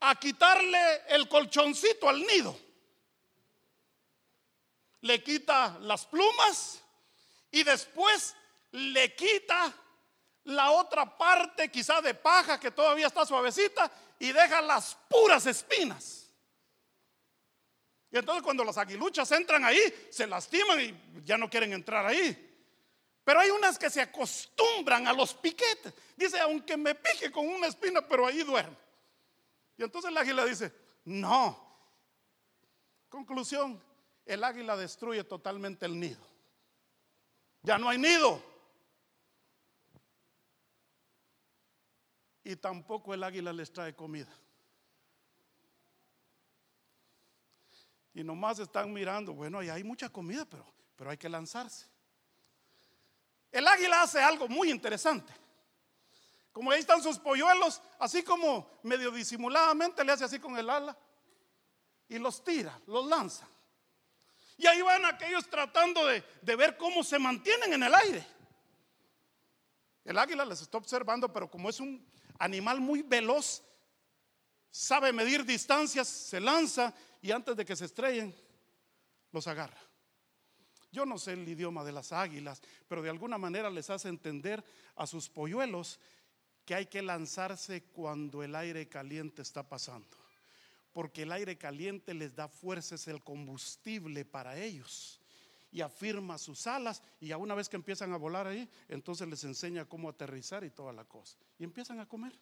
[0.00, 2.65] a quitarle el colchoncito al nido.
[5.00, 6.82] Le quita las plumas
[7.50, 8.34] y después
[8.72, 9.72] le quita
[10.44, 16.26] la otra parte quizá de paja que todavía está suavecita y deja las puras espinas.
[18.10, 19.80] Y entonces cuando las aguiluchas entran ahí,
[20.10, 22.42] se lastiman y ya no quieren entrar ahí.
[23.24, 25.92] Pero hay unas que se acostumbran a los piquetes.
[26.16, 28.76] Dice, aunque me pique con una espina, pero ahí duermo.
[29.76, 30.72] Y entonces el águila dice,
[31.04, 31.60] no.
[33.08, 33.82] Conclusión,
[34.26, 36.20] el águila destruye totalmente el nido.
[37.62, 38.42] Ya no hay nido.
[42.42, 44.32] Y tampoco el águila les trae comida.
[48.12, 51.86] Y nomás están mirando, bueno, ahí hay mucha comida, pero, pero hay que lanzarse.
[53.52, 55.32] El águila hace algo muy interesante.
[56.52, 60.96] Como ahí están sus polluelos, así como medio disimuladamente le hace así con el ala
[62.08, 63.46] y los tira, los lanza.
[64.56, 68.26] Y ahí van aquellos tratando de, de ver cómo se mantienen en el aire.
[70.04, 72.06] El águila les está observando, pero como es un
[72.38, 73.62] animal muy veloz,
[74.70, 78.34] sabe medir distancias, se lanza y antes de que se estrellen,
[79.32, 79.80] los agarra.
[80.92, 84.64] Yo no sé el idioma de las águilas, pero de alguna manera les hace entender
[84.94, 85.98] a sus polluelos
[86.64, 90.16] que hay que lanzarse cuando el aire caliente está pasando.
[90.96, 95.20] Porque el aire caliente les da fuerza, es el combustible para ellos.
[95.70, 99.44] Y afirma sus alas y a una vez que empiezan a volar ahí, entonces les
[99.44, 101.36] enseña cómo aterrizar y toda la cosa.
[101.58, 102.32] Y empiezan a comer.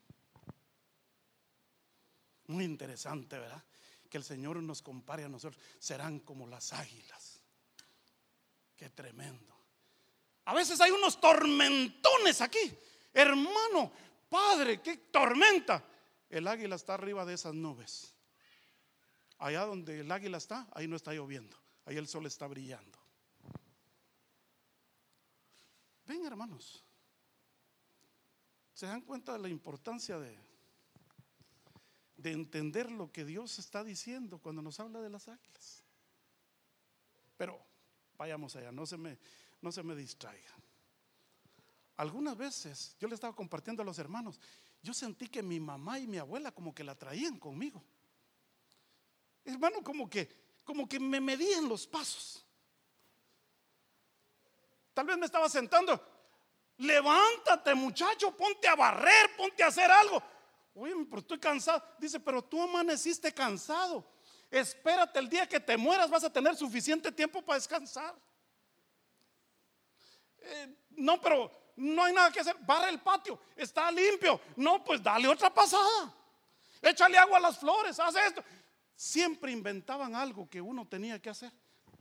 [2.46, 3.60] Muy interesante, ¿verdad?
[4.08, 5.60] Que el Señor nos compare a nosotros.
[5.80, 7.40] Serán como las águilas.
[8.76, 9.52] Qué tremendo.
[10.44, 12.72] A veces hay unos tormentones aquí.
[13.12, 13.90] Hermano,
[14.28, 15.84] Padre, qué tormenta.
[16.30, 18.13] El águila está arriba de esas nubes.
[19.38, 21.56] Allá donde el águila está, ahí no está lloviendo.
[21.84, 22.98] Ahí el sol está brillando.
[26.06, 26.84] Ven, hermanos.
[28.72, 30.36] ¿Se dan cuenta de la importancia de,
[32.16, 35.82] de entender lo que Dios está diciendo cuando nos habla de las águilas?
[37.36, 37.60] Pero
[38.16, 39.18] vayamos allá, no se me,
[39.60, 40.54] no se me distraigan.
[41.96, 44.40] Algunas veces yo le estaba compartiendo a los hermanos,
[44.82, 47.82] yo sentí que mi mamá y mi abuela como que la traían conmigo.
[49.44, 52.44] Hermano, como que como que me medían los pasos.
[54.94, 56.00] Tal vez me estaba sentando,
[56.78, 60.22] levántate muchacho, ponte a barrer, ponte a hacer algo.
[60.75, 61.83] Oye, pero estoy cansado.
[61.98, 64.04] Dice, pero tú amaneciste cansado.
[64.50, 68.14] Espérate el día que te mueras, vas a tener suficiente tiempo para descansar.
[70.38, 74.40] Eh, no, pero no hay nada que hacer, barra el patio, está limpio.
[74.56, 76.14] No, pues dale otra pasada.
[76.81, 78.44] Échale agua a las flores, haz esto.
[78.96, 81.52] Siempre inventaban algo que uno tenía que hacer.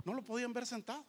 [0.06, 1.06] No lo podían ver sentado.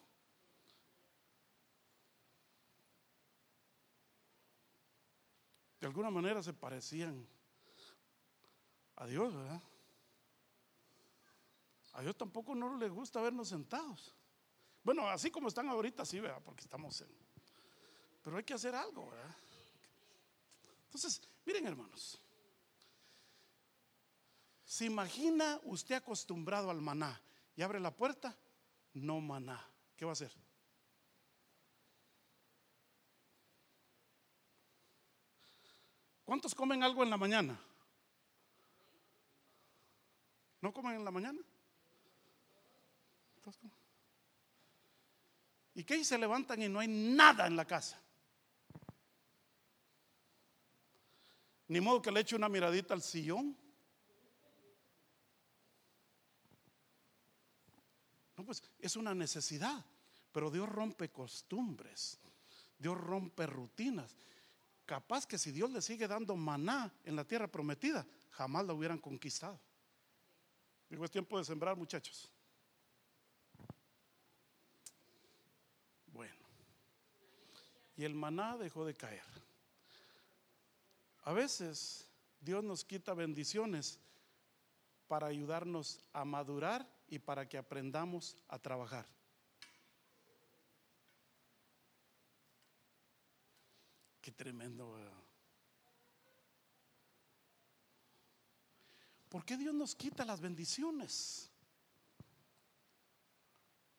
[5.80, 7.28] De alguna manera se parecían
[8.96, 9.62] a Dios, ¿verdad?
[11.92, 14.14] A Dios tampoco no le gusta vernos sentados.
[14.82, 16.40] Bueno, así como están ahorita, sí, ¿verdad?
[16.42, 17.08] Porque estamos en,
[18.22, 19.36] pero hay que hacer algo, ¿verdad?
[20.86, 22.18] Entonces, miren hermanos,
[24.74, 27.22] ¿Se imagina usted acostumbrado al maná
[27.54, 28.36] y abre la puerta?
[28.94, 29.64] No maná.
[29.96, 30.32] ¿Qué va a hacer?
[36.24, 37.56] ¿Cuántos comen algo en la mañana?
[40.60, 41.38] ¿No comen en la mañana?
[45.76, 45.98] ¿Y qué?
[45.98, 48.02] Y se levantan y no hay nada en la casa.
[51.68, 53.62] Ni modo que le eche una miradita al sillón.
[58.44, 59.84] Pues es una necesidad.
[60.32, 62.18] Pero Dios rompe costumbres.
[62.78, 64.16] Dios rompe rutinas.
[64.84, 68.98] Capaz que si Dios le sigue dando maná en la tierra prometida, jamás la hubieran
[68.98, 69.58] conquistado.
[70.90, 72.30] Digo, es tiempo de sembrar, muchachos.
[76.12, 76.34] Bueno.
[77.96, 79.22] Y el maná dejó de caer.
[81.22, 82.06] A veces
[82.40, 83.98] Dios nos quita bendiciones
[85.08, 89.06] para ayudarnos a madurar y para que aprendamos a trabajar.
[94.20, 94.98] Qué tremendo.
[99.28, 101.50] ¿Por qué Dios nos quita las bendiciones?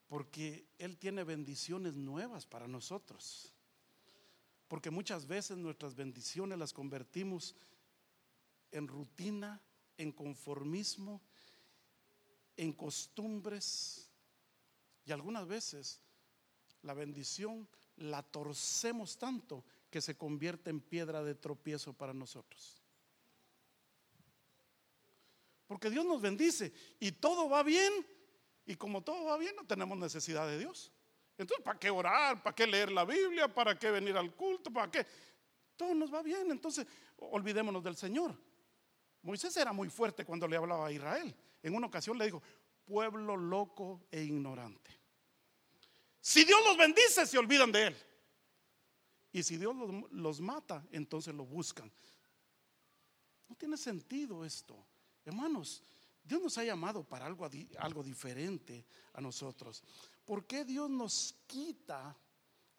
[0.07, 3.53] Porque Él tiene bendiciones nuevas para nosotros.
[4.67, 7.55] Porque muchas veces nuestras bendiciones las convertimos
[8.71, 9.61] en rutina,
[9.97, 11.21] en conformismo,
[12.57, 14.09] en costumbres.
[15.05, 16.01] Y algunas veces
[16.81, 22.81] la bendición la torcemos tanto que se convierte en piedra de tropiezo para nosotros.
[25.67, 27.93] Porque Dios nos bendice y todo va bien.
[28.65, 30.91] Y como todo va bien, no tenemos necesidad de Dios.
[31.37, 32.41] Entonces, ¿para qué orar?
[32.41, 33.47] ¿Para qué leer la Biblia?
[33.47, 34.71] ¿Para qué venir al culto?
[34.71, 35.05] ¿Para qué?
[35.75, 36.49] Todo nos va bien.
[36.49, 36.85] Entonces,
[37.17, 38.35] olvidémonos del Señor.
[39.25, 41.35] Moisés era muy fuerte cuando le hablaba a Israel.
[41.63, 42.43] En una ocasión le dijo,
[42.85, 44.91] pueblo loco e ignorante.
[46.21, 47.95] Si Dios los bendice, se olvidan de Él.
[49.31, 49.75] Y si Dios
[50.11, 51.91] los, mata, entonces lo buscan.
[53.49, 54.77] No tiene sentido esto.
[55.25, 55.81] Hermanos,
[56.23, 57.49] Dios nos ha llamado para algo,
[57.79, 59.83] algo diferente a nosotros.
[60.23, 62.15] ¿Por qué Dios nos quita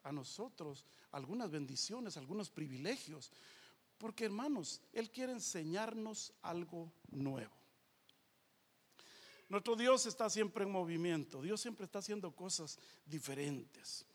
[0.01, 3.31] a nosotros algunas bendiciones, algunos privilegios?
[3.97, 7.53] Porque hermanos, Él quiere enseñarnos algo nuevo.
[9.49, 14.05] Nuestro Dios está siempre en movimiento, Dios siempre está haciendo cosas diferentes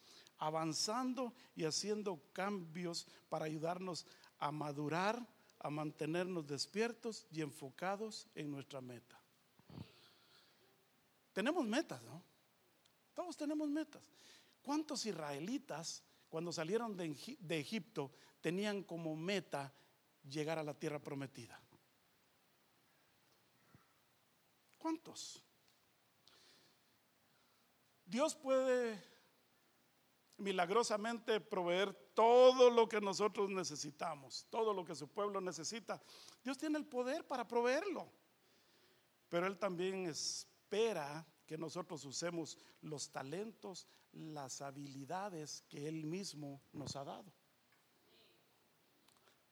[0.42, 4.06] avanzando y haciendo cambios para ayudarnos
[4.40, 5.24] a madurar,
[5.60, 9.20] a mantenernos despiertos y enfocados en nuestra meta.
[11.32, 12.20] Tenemos metas, ¿no?
[13.14, 14.02] Todos tenemos metas.
[14.62, 18.10] ¿Cuántos israelitas cuando salieron de, Egipto
[18.42, 19.72] tenían como meta
[20.28, 21.58] llegar a la tierra prometida?
[24.76, 25.42] ¿Cuántos?
[28.04, 29.02] Dios puede
[30.38, 36.02] milagrosamente proveer todo lo que nosotros necesitamos, todo lo que su pueblo necesita.
[36.42, 38.10] Dios tiene el poder para proveerlo,
[39.28, 46.96] pero Él también espera que nosotros usemos los talentos, las habilidades que Él mismo nos
[46.96, 47.32] ha dado.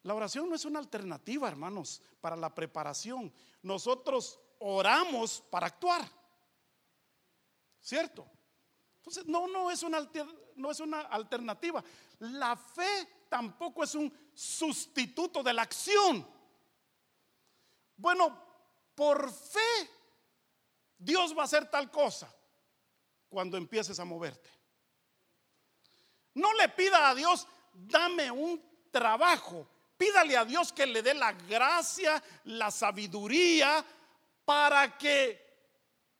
[0.02, 3.32] La oración no es una alternativa, hermanos, para la preparación.
[3.62, 6.08] Nosotros oramos para actuar.
[7.80, 8.26] ¿Cierto?
[8.98, 10.08] Entonces, no, no es una
[10.56, 11.82] no es una alternativa.
[12.20, 16.26] La fe tampoco es un sustituto de la acción.
[17.96, 18.36] Bueno,
[18.94, 19.90] por fe
[20.98, 22.32] Dios va a hacer tal cosa
[23.28, 24.50] cuando empieces a moverte.
[26.34, 29.66] No le pida a Dios, dame un trabajo.
[30.00, 33.84] Pídale a Dios que le dé la gracia, la sabiduría
[34.46, 35.38] para que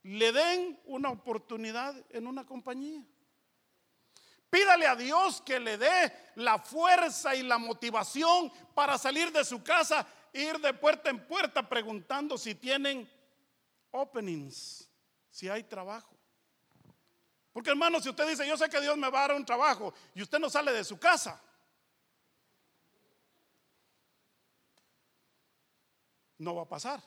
[0.02, 3.02] le den una oportunidad en una compañía.
[4.50, 9.62] Pídale a Dios que le dé la fuerza y la motivación para salir de su
[9.62, 13.10] casa, ir de puerta en puerta preguntando si tienen
[13.92, 14.90] openings,
[15.30, 16.14] si hay trabajo.
[17.50, 19.94] Porque hermano, si usted dice, yo sé que Dios me va a dar un trabajo
[20.14, 21.42] y usted no sale de su casa,
[26.40, 27.02] no va a pasar.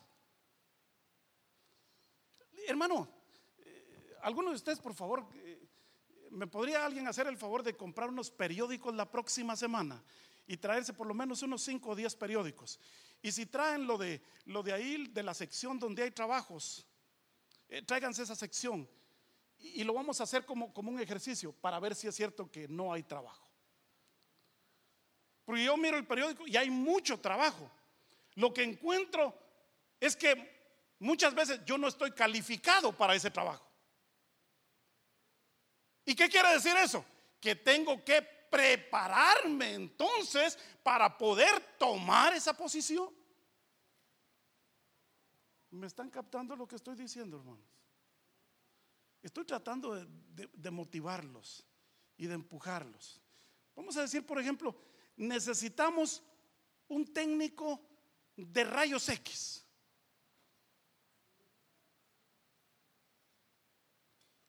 [2.67, 3.09] Hermano,
[3.57, 5.27] eh, algunos de ustedes, por favor,
[6.29, 10.01] ¿me podría alguien hacer el favor de comprar unos periódicos la próxima semana
[10.45, 12.79] y traerse por lo menos unos 5 o 10 periódicos?
[13.21, 16.85] Y si traen lo de, lo de ahí, de la sección donde hay trabajos,
[17.69, 18.87] eh, tráiganse esa sección
[19.57, 22.67] y, lo vamos a hacer como, como un ejercicio para ver si es cierto que
[22.67, 23.49] no hay trabajo.
[25.45, 27.71] Porque yo miro el periódico y hay mucho trabajo.
[28.35, 29.37] Lo que encuentro
[29.99, 33.65] es que muchas veces yo no estoy calificado para ese trabajo.
[36.05, 37.05] ¿Y qué quiere decir eso?
[37.39, 43.09] Que tengo que prepararme entonces para poder tomar esa posición.
[45.71, 47.65] ¿Me están captando lo que estoy diciendo, hermanos?
[49.23, 51.65] Estoy tratando de, motivarlos
[52.17, 53.21] y de empujarlos.
[53.75, 54.75] Vamos a decir, por ejemplo,
[55.15, 56.21] necesitamos
[56.89, 57.81] un técnico
[58.35, 59.65] de rayos X.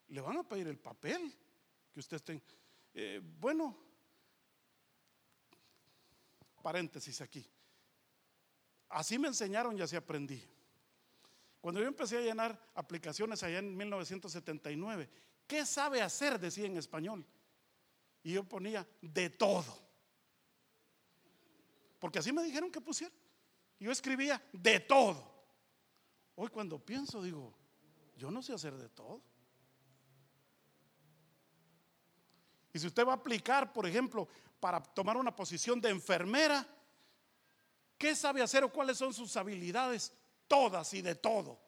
[0.08, 1.34] Le van a pedir el papel
[1.92, 2.40] que usted esté.
[2.94, 3.76] Eh, bueno,
[6.62, 7.44] paréntesis aquí.
[8.90, 10.42] Así me enseñaron y así aprendí.
[11.60, 15.08] Cuando yo empecé a llenar aplicaciones allá en 1979,
[15.46, 16.38] ¿qué sabe hacer?
[16.38, 17.26] Decía en español.
[18.22, 19.82] Y yo ponía de todo.
[21.98, 23.14] Porque así me dijeron que pusiera.
[23.78, 25.32] Yo escribía de todo.
[26.36, 27.54] Hoy cuando pienso digo,
[28.16, 29.22] yo no sé hacer de todo.
[32.72, 34.26] Y si usted va a aplicar, por ejemplo,
[34.58, 36.66] para tomar una posición de enfermera,
[37.96, 40.12] ¿qué sabe hacer o cuáles son sus habilidades?
[40.48, 41.60] Todas y de todo.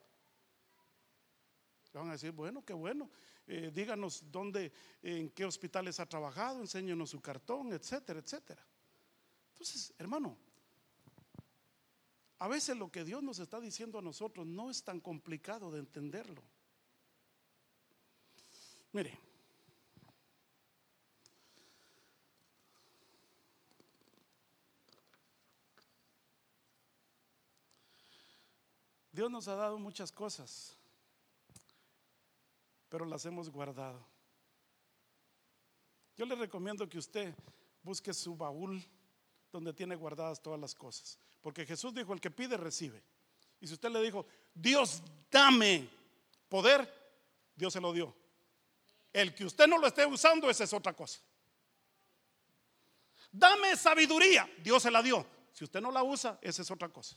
[1.93, 3.09] Le van a decir, bueno, qué bueno.
[3.47, 8.67] Eh, díganos dónde, en qué hospitales ha trabajado, enséñenos su cartón, etcétera, etcétera.
[9.53, 10.37] Entonces, hermano,
[12.39, 15.81] a veces lo que Dios nos está diciendo a nosotros no es tan complicado de
[15.81, 16.43] entenderlo.
[18.93, 19.19] Mire,
[29.13, 30.77] Dios nos ha dado muchas cosas,
[32.91, 34.05] pero las hemos guardado.
[36.19, 37.35] Yo le recomiendo que usted
[37.83, 38.85] busque su baúl
[39.53, 41.19] donde tiene guardadas todas las cosas.
[41.41, 43.03] Porque Jesús dijo, el que pide, recibe.
[43.61, 45.89] Y si usted le dijo, Dios, dame
[46.49, 46.93] poder,
[47.55, 48.15] Dios se lo dio.
[49.13, 51.21] El que usted no lo esté usando, esa es otra cosa.
[53.33, 55.27] Dame sabiduría, Dios se la dio.
[55.53, 57.17] Si usted no la usa, esa es otra cosa.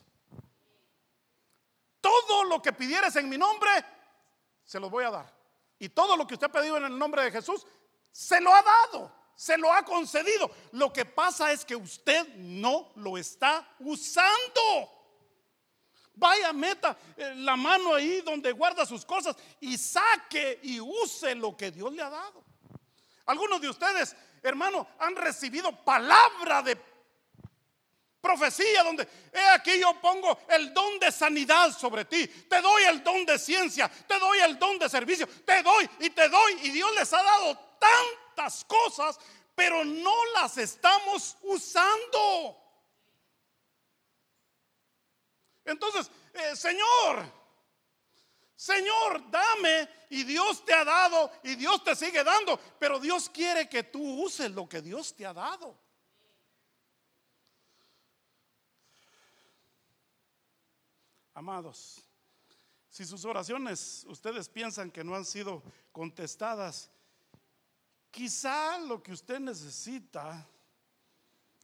[1.99, 3.69] Todo lo que pidieres en mi nombre,
[4.63, 5.39] se lo voy a dar.
[5.77, 7.65] Y todo lo que usted ha pedido en el nombre de Jesús,
[8.11, 10.51] se lo ha dado, se lo ha concedido.
[10.73, 14.91] Lo que pasa es que usted no lo está usando.
[16.13, 21.55] Vaya, meta eh, la mano ahí donde guarda sus cosas y saque y use lo
[21.55, 22.43] que Dios le ha dado.
[23.27, 24.13] Algunos de ustedes,
[24.43, 26.89] hermano, han recibido palabra de
[28.19, 33.01] Profecía donde, he aquí yo pongo el don de sanidad sobre ti, te doy el
[33.01, 36.57] don de ciencia, te doy el don de servicio, te doy y te doy.
[36.63, 37.57] Y Dios les ha dado
[38.39, 39.19] tantas cosas,
[39.55, 42.57] pero no las estamos usando.
[45.65, 47.39] Entonces, eh, Señor,
[48.55, 53.69] Señor, dame y Dios te ha dado y Dios te sigue dando, pero Dios quiere
[53.69, 55.77] que tú uses lo que Dios te ha dado.
[61.33, 62.01] Amados,
[62.89, 65.63] si sus oraciones ustedes piensan que no han sido
[65.93, 66.91] contestadas,
[68.11, 70.47] quizá lo que usted necesita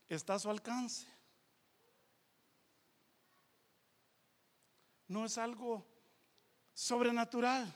[0.08, 1.08] está a su alcance.
[5.08, 5.86] No es algo
[6.74, 7.74] sobrenatural.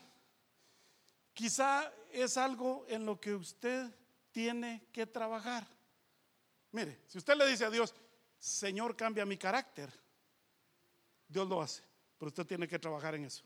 [1.32, 3.90] Quizá es algo en lo que usted
[4.32, 5.66] tiene que trabajar.
[6.72, 7.94] Mire, si usted le dice a Dios,
[8.38, 9.92] Señor, cambia mi carácter,
[11.28, 11.82] Dios lo hace.
[12.18, 13.44] Pero usted tiene que trabajar en eso.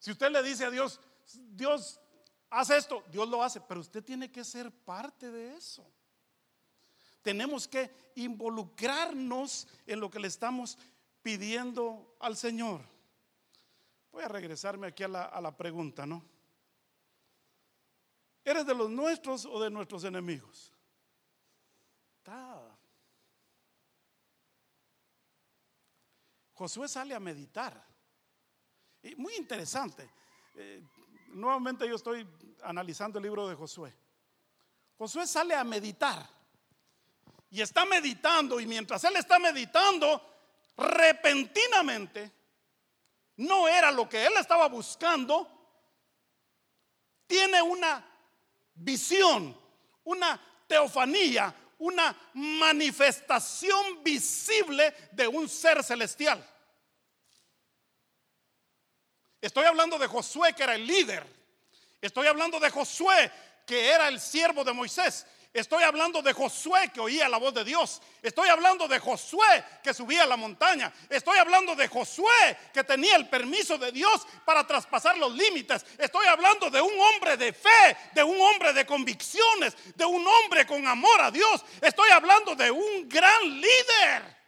[0.00, 0.98] Si usted le dice a Dios,
[1.52, 2.00] Dios,
[2.48, 5.86] haz esto, Dios lo hace, pero usted tiene que ser parte de eso.
[7.22, 10.78] Tenemos que involucrarnos en lo que le estamos
[11.22, 12.80] pidiendo al Señor.
[14.10, 16.24] Voy a regresarme aquí a la, a la pregunta, ¿no?
[18.42, 20.72] ¿Eres de los nuestros o de nuestros enemigos?
[26.54, 27.89] Josué sale a meditar.
[29.02, 30.08] Y muy interesante.
[30.54, 30.82] Eh,
[31.28, 32.26] nuevamente yo estoy
[32.62, 33.94] analizando el libro de Josué.
[34.98, 36.28] Josué sale a meditar.
[37.50, 38.60] Y está meditando.
[38.60, 40.22] Y mientras él está meditando,
[40.76, 42.30] repentinamente,
[43.36, 45.48] no era lo que él estaba buscando,
[47.26, 48.04] tiene una
[48.74, 49.56] visión,
[50.04, 56.46] una teofanía, una manifestación visible de un ser celestial.
[59.40, 61.26] Estoy hablando de Josué que era el líder.
[62.00, 63.30] Estoy hablando de Josué
[63.66, 65.26] que era el siervo de Moisés.
[65.52, 68.00] Estoy hablando de Josué que oía la voz de Dios.
[68.22, 70.92] Estoy hablando de Josué que subía a la montaña.
[71.08, 75.84] Estoy hablando de Josué que tenía el permiso de Dios para traspasar los límites.
[75.98, 80.64] Estoy hablando de un hombre de fe, de un hombre de convicciones, de un hombre
[80.66, 81.64] con amor a Dios.
[81.80, 84.39] Estoy hablando de un gran líder.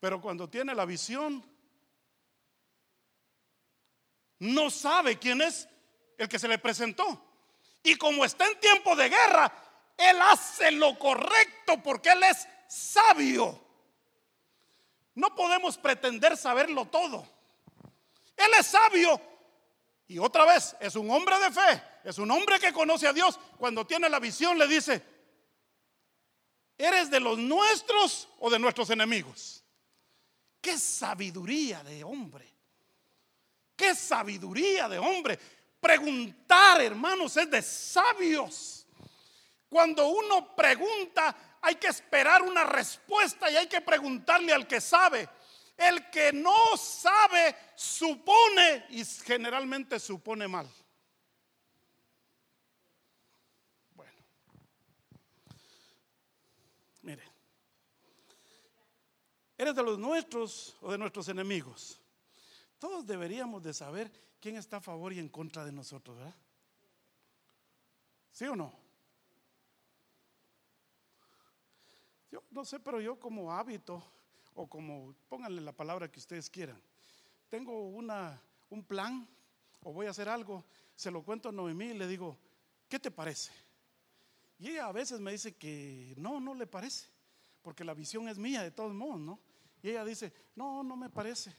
[0.00, 1.44] Pero cuando tiene la visión,
[4.38, 5.68] no sabe quién es
[6.16, 7.22] el que se le presentó.
[7.82, 9.52] Y como está en tiempo de guerra,
[9.96, 13.62] él hace lo correcto porque él es sabio.
[15.14, 17.26] No podemos pretender saberlo todo.
[18.36, 19.20] Él es sabio.
[20.08, 21.82] Y otra vez, es un hombre de fe.
[22.04, 23.38] Es un hombre que conoce a Dios.
[23.58, 25.02] Cuando tiene la visión le dice,
[26.78, 29.62] ¿eres de los nuestros o de nuestros enemigos?
[30.60, 32.52] Qué sabiduría de hombre.
[33.76, 35.38] Qué sabiduría de hombre.
[35.80, 38.86] Preguntar, hermanos, es de sabios.
[39.70, 45.28] Cuando uno pregunta, hay que esperar una respuesta y hay que preguntarle al que sabe.
[45.76, 50.68] El que no sabe supone y generalmente supone mal.
[53.94, 54.12] Bueno,
[57.00, 57.22] mire,
[59.60, 62.00] ¿eres de los nuestros o de nuestros enemigos?
[62.78, 66.34] Todos deberíamos de saber quién está a favor y en contra de nosotros, ¿verdad?
[68.32, 68.72] ¿Sí o no?
[72.32, 74.02] Yo no sé, pero yo como hábito
[74.54, 76.80] o como pónganle la palabra que ustedes quieran,
[77.50, 78.40] tengo una,
[78.70, 79.28] un plan
[79.82, 80.64] o voy a hacer algo,
[80.96, 82.38] se lo cuento a Noemí y le digo,
[82.88, 83.52] ¿qué te parece?
[84.58, 87.08] Y ella a veces me dice que no, no le parece,
[87.60, 89.49] porque la visión es mía de todos modos, ¿no?
[89.82, 91.54] Y ella dice, no, no me parece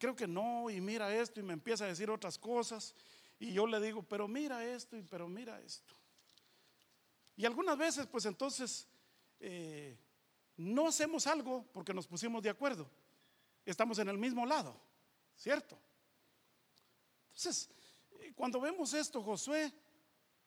[0.00, 2.94] creo que no, y mira esto, y me empieza a decir otras cosas,
[3.38, 5.94] y yo le digo, pero mira esto, y pero mira esto.
[7.36, 8.88] Y algunas veces, pues entonces,
[9.38, 9.98] eh,
[10.56, 12.90] no hacemos algo porque nos pusimos de acuerdo.
[13.64, 14.74] Estamos en el mismo lado,
[15.36, 15.78] ¿cierto?
[17.28, 17.68] Entonces,
[18.20, 19.70] eh, cuando vemos esto, Josué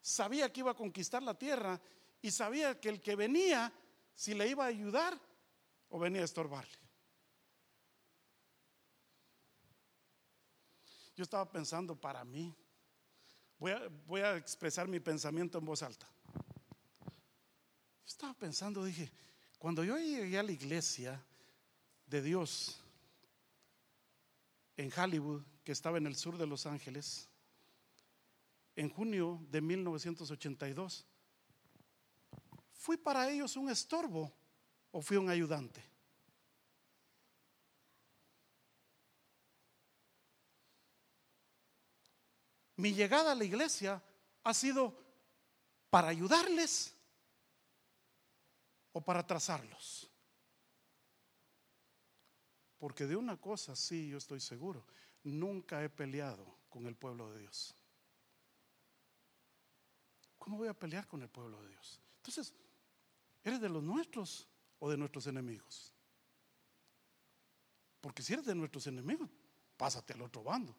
[0.01, 1.79] sabía que iba a conquistar la tierra
[2.23, 3.71] y sabía que el que venía,
[4.15, 5.19] si le iba a ayudar
[5.89, 6.82] o venía a estorbarle.
[11.16, 12.55] Yo estaba pensando para mí.
[13.57, 16.07] Voy a, expresar mi pensamiento en voz alta.
[16.36, 19.11] Yo estaba pensando, dije,
[19.57, 21.24] cuando yo llegué a la iglesia
[22.07, 22.82] de Dios
[24.76, 27.30] en Hollywood, que estaba en el sur de Los Ángeles,
[28.76, 31.05] en junio de 1982,
[32.74, 34.34] ¿fui para ellos un estorbo
[34.91, 35.92] o fui un ayudante?
[42.78, 44.01] Mi llegada a la iglesia
[44.43, 44.97] ha sido
[45.89, 46.93] para ayudarles
[48.91, 50.09] o para trazarlos.
[52.78, 54.86] Porque de una cosa sí yo estoy seguro,
[55.24, 57.76] nunca he peleado con el pueblo de Dios.
[60.38, 62.01] ¿Cómo voy a pelear con el pueblo de Dios?
[62.17, 62.53] Entonces,
[63.43, 64.47] ¿eres de los nuestros
[64.80, 65.93] o de nuestros enemigos?
[68.01, 69.30] Porque si eres de nuestros enemigos,
[69.78, 70.76] pásate al otro bando.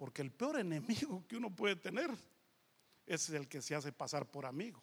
[0.00, 2.10] Porque el peor enemigo que uno puede tener
[3.04, 4.82] es el que se hace pasar por amigo.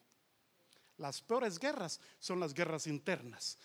[0.97, 3.57] Las peores guerras son las guerras internas.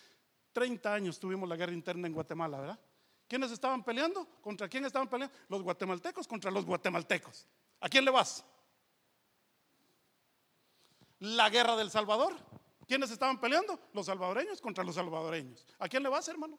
[0.51, 2.79] 30 años tuvimos la guerra interna en Guatemala, ¿verdad?
[3.27, 4.27] ¿Quiénes estaban peleando?
[4.41, 5.37] ¿Contra quién estaban peleando?
[5.47, 7.45] Los guatemaltecos contra los guatemaltecos.
[7.81, 8.43] ¿A quién le vas?
[11.19, 12.35] La guerra del Salvador.
[12.87, 13.79] ¿Quiénes estaban peleando?
[13.93, 15.67] Los salvadoreños contra los salvadoreños.
[15.77, 16.57] ¿A quién le vas, hermano?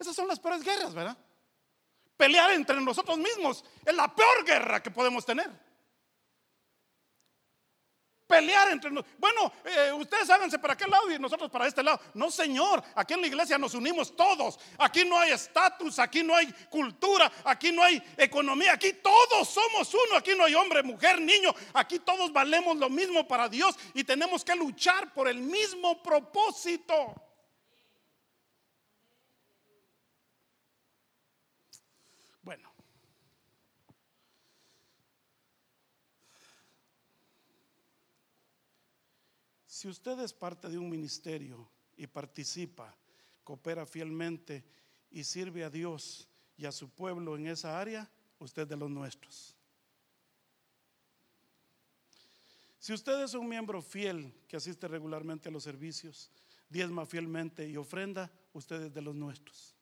[0.00, 1.16] Esas son las peores guerras, ¿verdad?
[2.16, 5.50] Pelear entre nosotros mismos es la peor guerra que podemos tener.
[8.26, 9.14] Pelear entre nosotros.
[9.18, 12.00] Bueno, eh, ustedes háganse para qué lado y nosotros para este lado.
[12.14, 14.58] No, Señor, aquí en la iglesia nos unimos todos.
[14.78, 18.74] Aquí no hay estatus, aquí no hay cultura, aquí no hay economía.
[18.74, 20.16] Aquí todos somos uno.
[20.16, 21.54] Aquí no hay hombre, mujer, niño.
[21.74, 27.29] Aquí todos valemos lo mismo para Dios y tenemos que luchar por el mismo propósito.
[39.80, 41.66] Si usted es parte de un ministerio
[41.96, 42.94] y participa,
[43.42, 44.62] coopera fielmente
[45.10, 46.28] y sirve a Dios
[46.58, 48.06] y a su pueblo en esa área,
[48.40, 49.56] usted es de los nuestros.
[52.78, 56.30] Si usted es un miembro fiel que asiste regularmente a los servicios,
[56.68, 59.74] diezma fielmente y ofrenda, usted es de los nuestros.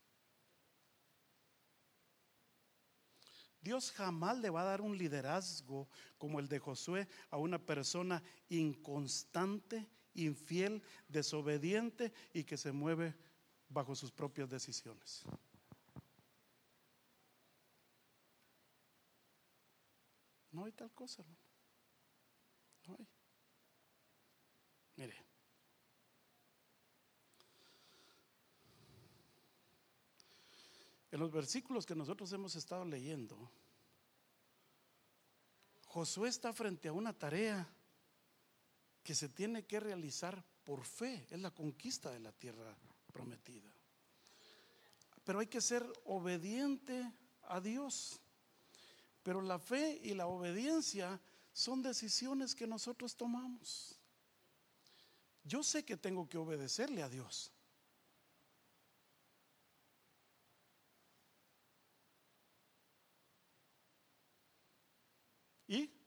[3.68, 8.22] Dios jamás le va a dar un liderazgo como el de Josué a una persona
[8.48, 13.14] inconstante, infiel, desobediente y que se mueve
[13.68, 15.22] bajo sus propias decisiones.
[20.50, 21.38] No hay tal cosa, hermano.
[22.86, 23.06] No hay.
[24.96, 25.26] Mire.
[31.10, 33.50] En los versículos que nosotros hemos estado leyendo,
[35.98, 37.68] Josué está frente a una tarea
[39.02, 42.72] que se tiene que realizar por fe, es la conquista de la tierra
[43.12, 43.68] prometida.
[45.24, 47.12] Pero hay que ser obediente
[47.48, 48.20] a Dios.
[49.24, 51.20] Pero la fe y la obediencia
[51.52, 53.98] son decisiones que nosotros tomamos.
[55.42, 57.50] Yo sé que tengo que obedecerle a Dios.
[65.66, 65.98] ¿Y?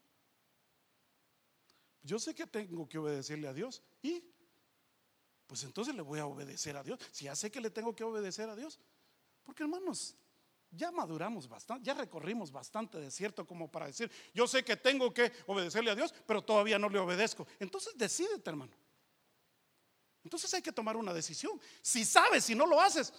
[2.04, 3.82] Yo sé que tengo que obedecerle a Dios.
[4.02, 4.24] ¿Y?
[5.48, 7.00] Pues entonces le voy a obedecer a Dios.
[7.12, 8.80] Si ya sé que le tengo que obedecer a Dios.
[9.44, 10.16] Porque hermanos,
[10.72, 15.32] ya maduramos bastante, ya recorrimos bastante desierto como para decir, yo sé que tengo que
[15.48, 17.46] obedecerle a Dios, pero todavía no le obedezco.
[17.60, 18.72] Entonces decídete, hermano.
[20.24, 21.60] Entonces hay que tomar una decisión.
[21.82, 23.12] Si sabes, si no lo haces,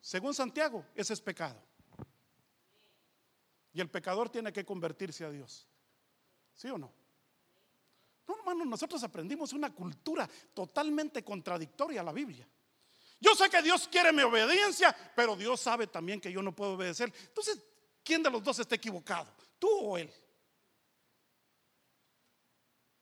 [0.00, 1.60] según Santiago, ese es pecado.
[3.72, 5.66] Y el pecador tiene que convertirse a Dios.
[6.54, 6.92] ¿Sí o no?
[8.26, 12.48] No, hermano, nosotros aprendimos una cultura totalmente contradictoria a la Biblia.
[13.20, 16.74] Yo sé que Dios quiere mi obediencia, pero Dios sabe también que yo no puedo
[16.74, 17.12] obedecer.
[17.26, 17.58] Entonces,
[18.02, 19.32] ¿quién de los dos está equivocado?
[19.58, 20.12] ¿Tú o él?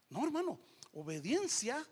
[0.09, 0.61] No, hermano,
[0.93, 1.87] obediencia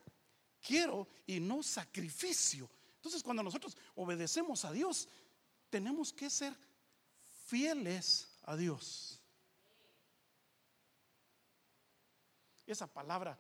[0.61, 2.69] quiero y no sacrificio.
[2.97, 5.09] Entonces, cuando nosotros obedecemos a Dios,
[5.71, 6.55] tenemos que ser
[7.47, 9.20] fieles a Dios.
[12.73, 13.39] Esa palabra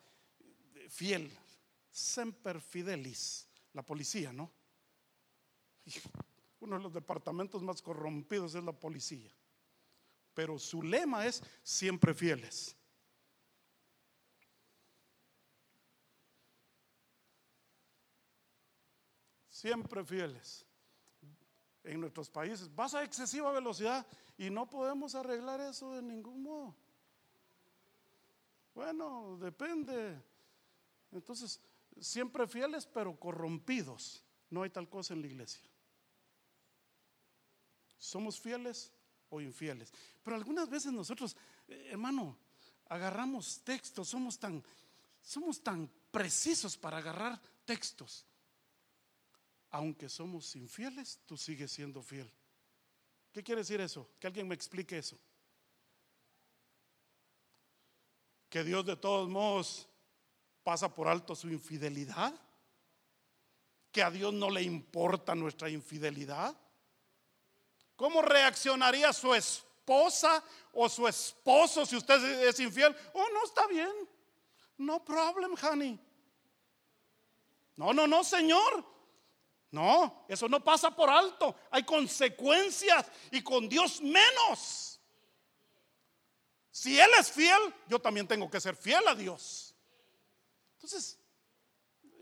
[0.89, 1.31] fiel,
[1.91, 4.51] semper fidelis, la policía, ¿no?
[6.61, 9.31] Uno de los departamentos más corrompidos es la policía,
[10.35, 12.77] pero su lema es siempre fieles.
[19.49, 20.65] Siempre fieles.
[21.85, 24.07] En nuestros países vas a excesiva velocidad
[24.37, 26.75] y no podemos arreglar eso de ningún modo.
[28.75, 30.21] Bueno, depende.
[31.13, 31.61] Entonces,
[32.01, 34.25] siempre fieles pero corrompidos.
[34.51, 35.63] No hay tal cosa en la iglesia.
[37.99, 38.93] Somos fieles
[39.29, 39.93] o infieles.
[40.23, 41.37] Pero algunas veces nosotros,
[41.69, 42.37] eh, hermano,
[42.87, 44.63] agarramos textos, somos tan,
[45.21, 48.27] somos tan precisos para agarrar textos.
[49.71, 52.31] Aunque somos infieles, tú sigues siendo fiel.
[53.33, 54.11] ¿Qué quiere decir eso?
[54.19, 55.17] Que alguien me explique eso.
[58.51, 59.89] Que Dios de todos modos
[60.65, 62.35] pasa por alto su infidelidad,
[63.93, 66.55] que a Dios no le importa nuestra infidelidad.
[67.97, 70.43] ¿Cómo reaccionaría su esposa
[70.73, 72.95] o su esposo si usted es infiel?
[73.15, 73.93] Oh, no está bien.
[74.79, 75.99] No problem, honey.
[77.77, 78.85] No, no, no, Señor.
[79.71, 81.55] No, eso no pasa por alto.
[81.71, 84.90] Hay consecuencias y con Dios menos.
[86.71, 89.75] Si Él es fiel, yo también tengo que ser fiel a Dios.
[90.75, 91.19] Entonces,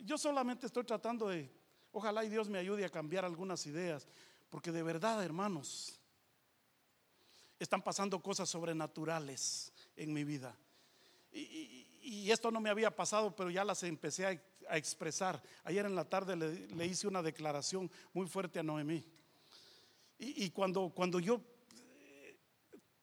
[0.03, 1.51] yo solamente estoy tratando de,
[1.93, 4.07] ojalá y Dios me ayude a cambiar algunas ideas,
[4.49, 6.01] porque de verdad, hermanos,
[7.59, 10.57] están pasando cosas sobrenaturales en mi vida.
[11.33, 15.43] Y, esto no me había pasado, pero ya las empecé a, expresar.
[15.65, 19.03] Ayer en la tarde le, hice una declaración muy fuerte a Noemí.
[20.19, 21.41] Y, y cuando, cuando yo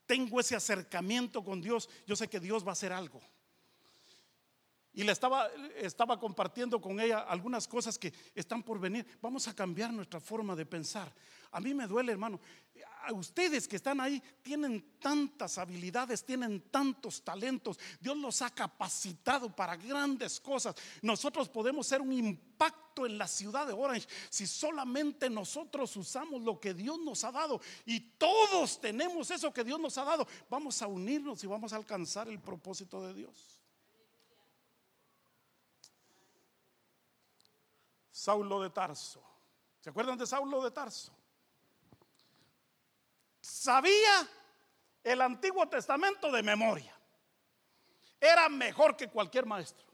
[0.06, 3.22] tengo ese acercamiento con Dios, yo sé que Dios va a hacer algo.
[4.94, 9.06] Y le estaba, estaba compartiendo con ella algunas cosas que están por venir.
[9.22, 11.14] Vamos a cambiar nuestra forma de pensar.
[11.56, 12.38] A mí me duele, hermano.
[13.14, 17.80] Ustedes que están ahí tienen tantas habilidades, tienen tantos talentos.
[18.02, 20.76] Dios los ha capacitado para grandes cosas.
[21.02, 26.60] Nosotros podemos ser un impacto en la ciudad de Orange si solamente nosotros usamos lo
[26.60, 27.62] que Dios nos ha dado.
[27.86, 30.28] Y todos tenemos eso que Dios nos ha dado.
[30.50, 33.62] Vamos a unirnos y vamos a alcanzar el propósito de Dios.
[38.12, 39.24] Saulo de Tarso.
[39.80, 41.14] ¿Se acuerdan de Saulo de Tarso?
[43.46, 44.28] Sabía
[45.04, 47.00] el Antiguo Testamento de memoria.
[48.20, 49.86] Era mejor que cualquier maestro.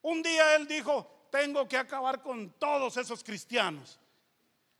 [0.00, 4.00] Un día él dijo, tengo que acabar con todos esos cristianos.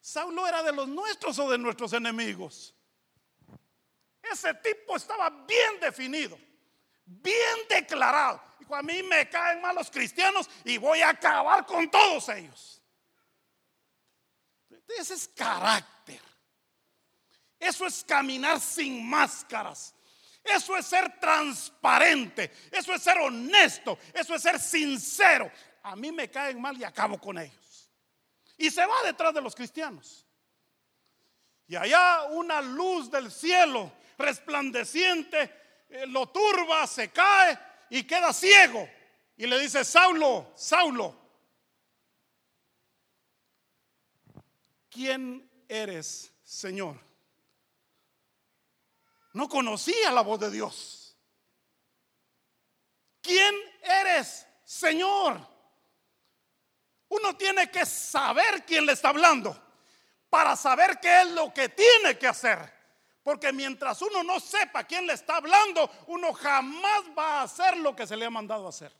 [0.00, 2.74] Saulo era de los nuestros o de nuestros enemigos.
[4.22, 6.38] Ese tipo estaba bien definido,
[7.04, 8.40] bien declarado.
[8.58, 12.81] Dijo, a mí me caen mal los cristianos y voy a acabar con todos ellos.
[14.98, 16.20] Ese es carácter.
[17.58, 19.94] Eso es caminar sin máscaras.
[20.42, 22.50] Eso es ser transparente.
[22.70, 23.98] Eso es ser honesto.
[24.12, 25.50] Eso es ser sincero.
[25.82, 27.90] A mí me caen mal y acabo con ellos.
[28.56, 30.26] Y se va detrás de los cristianos.
[31.66, 37.58] Y allá una luz del cielo resplandeciente eh, lo turba, se cae
[37.90, 38.88] y queda ciego.
[39.36, 41.21] Y le dice, Saulo, Saulo,
[44.92, 47.00] ¿quién eres, Señor?
[49.32, 51.16] No conocía la voz de Dios.
[53.22, 55.40] ¿Quién eres, Señor?
[57.08, 59.58] Uno tiene que saber quién le está hablando
[60.28, 62.82] para saber qué es lo que tiene que hacer.
[63.22, 67.94] Porque mientras uno no sepa quién le está hablando, uno jamás va a hacer lo
[67.94, 68.92] que se le ha mandado hacer.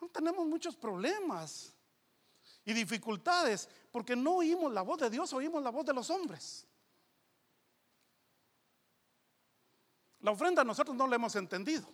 [0.00, 1.73] No tenemos muchos problemas
[2.64, 6.66] y dificultades porque no oímos la voz de Dios, oímos la voz de los hombres.
[10.20, 11.86] La ofrenda nosotros no la hemos entendido.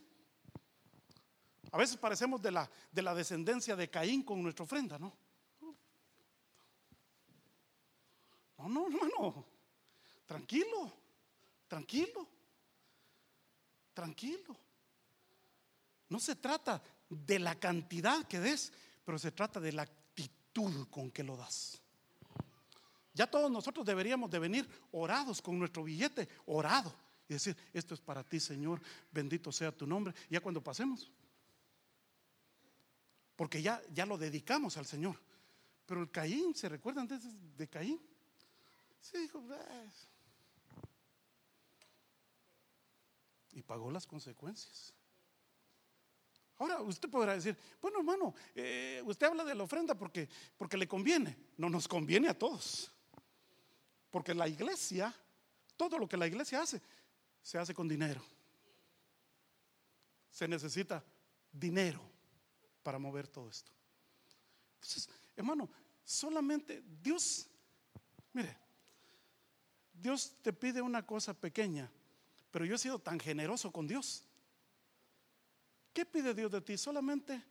[1.72, 5.16] A veces parecemos de la, de la descendencia de Caín con nuestra ofrenda, ¿no?
[8.58, 9.46] No, no, hermano.
[10.26, 10.92] Tranquilo,
[11.66, 12.28] tranquilo,
[13.94, 14.56] tranquilo.
[16.08, 18.72] No se trata de la cantidad que des,
[19.04, 19.86] pero se trata de la
[20.51, 21.80] actitud con que lo das.
[23.14, 26.94] Ya todos nosotros deberíamos de venir orados con nuestro billete, orado,
[27.28, 28.80] y decir, esto es para ti, Señor,
[29.12, 31.11] bendito sea tu nombre, ya cuando pasemos.
[33.36, 35.16] Porque ya, ya lo dedicamos al Señor.
[35.86, 38.01] Pero el Caín, ¿se recuerdan de, de Caín?
[43.53, 44.94] Y pagó las consecuencias.
[46.61, 50.86] Ahora usted podrá decir, bueno hermano, eh, usted habla de la ofrenda porque, porque le
[50.86, 51.34] conviene.
[51.56, 52.92] No nos conviene a todos.
[54.11, 55.14] Porque la iglesia,
[55.78, 56.82] todo lo que la iglesia hace,
[57.42, 58.22] se hace con dinero.
[60.30, 61.02] Se necesita
[61.50, 62.02] dinero
[62.82, 63.72] para mover todo esto.
[64.74, 65.66] Entonces, hermano,
[66.04, 67.46] solamente Dios,
[68.34, 68.54] mire,
[69.94, 71.90] Dios te pide una cosa pequeña,
[72.50, 74.26] pero yo he sido tan generoso con Dios.
[75.93, 76.76] ¿Qué pide Dios de ti?
[76.76, 77.43] Solamente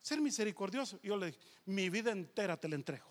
[0.00, 1.00] ser misericordioso.
[1.02, 3.06] Yo le dije, mi vida entera te la entrego.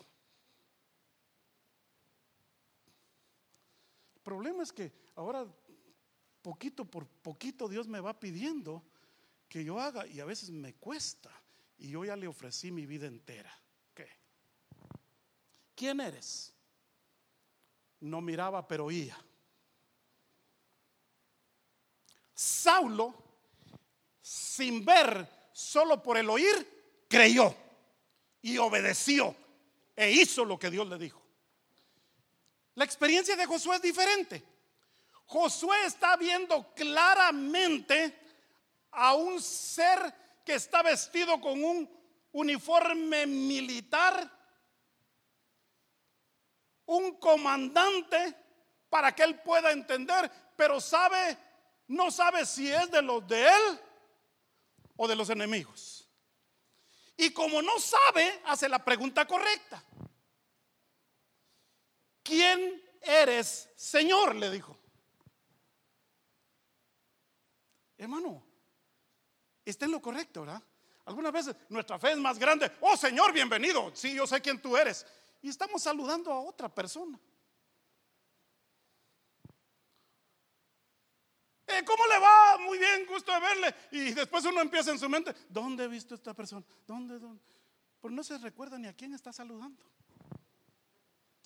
[4.16, 5.46] El problema es que ahora,
[6.42, 8.82] poquito por poquito, Dios me va pidiendo
[9.48, 11.30] que yo haga y a veces me cuesta.
[11.78, 13.52] Y yo ya le ofrecí mi vida entera.
[13.94, 14.08] ¿Qué?
[15.74, 16.54] ¿Quién eres?
[18.02, 19.16] no miraba, pero oía.
[22.34, 23.14] Saulo,
[24.22, 27.54] sin ver, solo por el oír, creyó
[28.40, 29.36] y obedeció
[29.94, 31.20] e hizo lo que Dios le dijo.
[32.76, 34.42] La experiencia de Josué es diferente.
[35.26, 38.18] Josué está viendo claramente
[38.92, 40.14] a un ser
[40.44, 41.90] que está vestido con un
[42.32, 44.30] uniforme militar
[46.86, 48.34] un comandante
[48.88, 51.38] para que él pueda entender, pero sabe,
[51.88, 53.80] no sabe si es de los de él
[55.02, 56.08] o de los enemigos.
[57.16, 59.82] Y como no sabe, hace la pregunta correcta.
[62.22, 64.36] ¿Quién eres, Señor?
[64.36, 64.78] Le dijo.
[67.98, 68.44] Hermano,
[69.64, 70.62] está en lo correcto, ¿verdad?
[71.06, 72.70] Algunas veces nuestra fe es más grande.
[72.80, 73.90] Oh Señor, bienvenido.
[73.96, 75.04] Sí, yo sé quién tú eres
[75.42, 77.18] y estamos saludando a otra persona.
[81.66, 82.58] Eh, ¿Cómo le va?
[82.58, 83.74] Muy bien, gusto de verle.
[83.90, 86.64] Y después uno empieza en su mente, ¿dónde he visto a esta persona?
[86.86, 87.18] ¿Dónde?
[87.18, 87.42] dónde?
[88.00, 89.84] Pues no se recuerda ni a quién está saludando.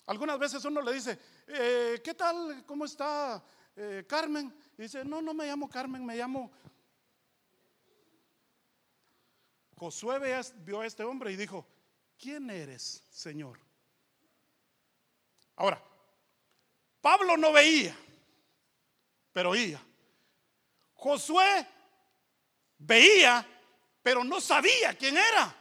[0.07, 2.65] Algunas veces uno le dice, eh, ¿qué tal?
[2.65, 3.43] ¿Cómo está
[3.75, 4.53] eh, Carmen?
[4.77, 6.51] Y dice, no, no me llamo Carmen, me llamo...
[9.75, 10.19] Josué
[10.65, 11.67] vio a este hombre y dijo,
[12.17, 13.59] ¿quién eres, Señor?
[15.55, 15.83] Ahora,
[17.01, 17.95] Pablo no veía,
[19.31, 19.79] pero oía.
[20.97, 21.65] Josué
[22.77, 23.45] veía,
[24.03, 25.55] pero no sabía quién era.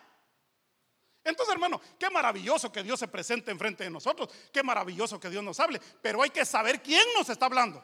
[1.22, 5.42] Entonces, hermano, qué maravilloso que Dios se presente enfrente de nosotros, qué maravilloso que Dios
[5.42, 7.82] nos hable, pero hay que saber quién nos está hablando.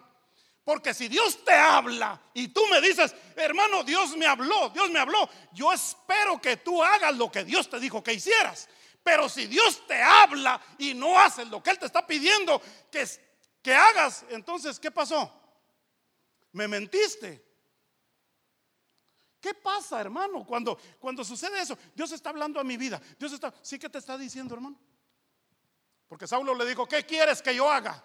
[0.65, 5.01] Porque si Dios te habla y tú me dices, hermano, Dios me habló, Dios me
[5.01, 8.69] habló, yo espero que tú hagas lo que Dios te dijo que hicieras.
[9.03, 13.05] Pero si Dios te habla y no haces lo que Él te está pidiendo que,
[13.61, 15.42] que hagas, entonces, ¿qué pasó?
[16.53, 17.53] Me mentiste.
[19.41, 21.77] ¿Qué pasa, hermano, cuando, cuando sucede eso?
[21.95, 23.01] Dios está hablando a mi vida.
[23.19, 24.79] Dios está, sí que te está diciendo, hermano.
[26.07, 28.05] Porque Saulo le dijo, ¿qué quieres que yo haga?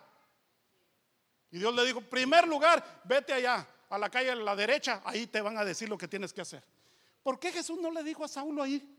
[1.52, 5.28] Y Dios le dijo, primer lugar, vete allá, a la calle a la derecha, ahí
[5.28, 6.64] te van a decir lo que tienes que hacer.
[7.22, 8.98] ¿Por qué Jesús no le dijo a Saulo ahí?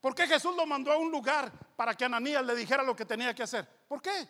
[0.00, 3.04] ¿Por qué Jesús lo mandó a un lugar para que Ananías le dijera lo que
[3.04, 3.68] tenía que hacer?
[3.88, 4.28] ¿Por qué?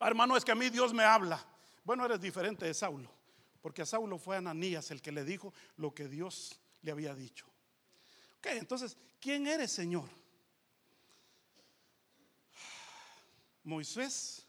[0.00, 1.42] Hermano, es que a mí Dios me habla.
[1.84, 3.10] Bueno, eres diferente de Saulo,
[3.60, 7.46] porque a Saulo fue Ananías el que le dijo lo que Dios le había dicho.
[8.38, 10.08] Ok, entonces, ¿quién eres, Señor?
[13.62, 14.46] Moisés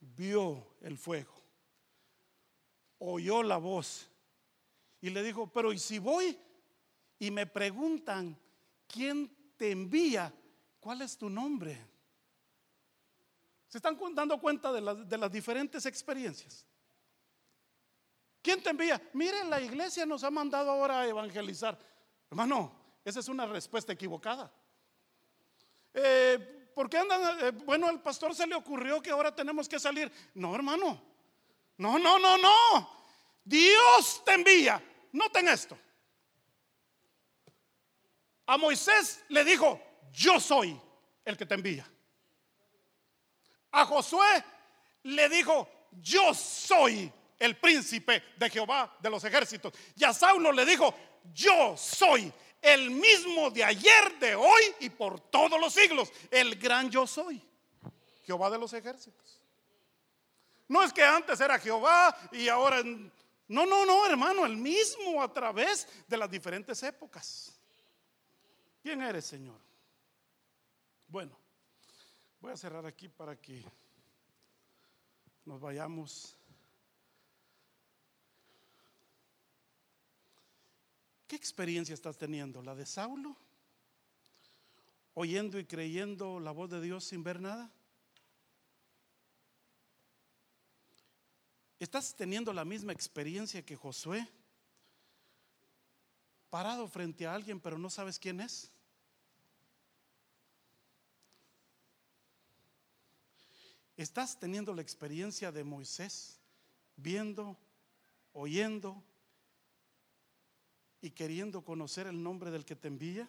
[0.00, 1.34] vio el fuego,
[2.98, 4.08] oyó la voz
[5.00, 6.38] y le dijo, pero ¿y si voy
[7.18, 8.36] y me preguntan,
[8.86, 10.32] ¿quién te envía?
[10.80, 11.78] ¿Cuál es tu nombre?
[13.68, 16.66] ¿Se están dando cuenta de las, diferentes experiencias?
[18.40, 19.00] ¿Quién te envía?
[19.12, 21.78] Miren, la iglesia nos ha mandado ahora a evangelizar.
[22.30, 22.72] Hermano,
[23.04, 24.50] esa es una respuesta equivocada.
[25.92, 27.40] Eh, ¿Por qué andan?
[27.40, 30.10] Eh, bueno, al pastor se le ocurrió que ahora tenemos que salir.
[30.34, 31.02] No, hermano.
[31.76, 32.90] No, no, no, no.
[33.44, 34.82] Dios te envía.
[35.12, 35.78] Noten esto.
[38.46, 39.78] A Moisés le dijo,
[40.10, 40.80] yo soy
[41.24, 41.86] el que te envía.
[43.72, 44.44] A Josué
[45.04, 45.68] le dijo,
[46.00, 49.72] yo soy el príncipe de Jehová de los ejércitos.
[49.96, 50.94] Y a Saulo le dijo,
[51.32, 56.12] yo soy el mismo de ayer, de hoy y por todos los siglos.
[56.30, 57.42] El gran yo soy.
[58.24, 59.40] Jehová de los ejércitos.
[60.68, 62.82] No es que antes era Jehová y ahora...
[63.50, 67.58] No, no, no, hermano, el mismo a través de las diferentes épocas.
[68.82, 69.58] ¿Quién eres, Señor?
[71.06, 71.38] Bueno,
[72.40, 73.64] voy a cerrar aquí para que
[75.44, 76.36] nos vayamos.
[81.26, 82.62] ¿Qué experiencia estás teniendo?
[82.62, 83.36] ¿La de Saulo?
[85.14, 87.70] ¿Oyendo y creyendo la voz de Dios sin ver nada?
[91.78, 94.26] ¿Estás teniendo la misma experiencia que Josué?
[96.50, 98.70] parado frente a alguien pero no sabes quién es?
[103.98, 106.38] ¿Estás teniendo la experiencia de Moisés,
[106.94, 107.58] viendo,
[108.32, 109.02] oyendo
[111.00, 113.28] y queriendo conocer el nombre del que te envía?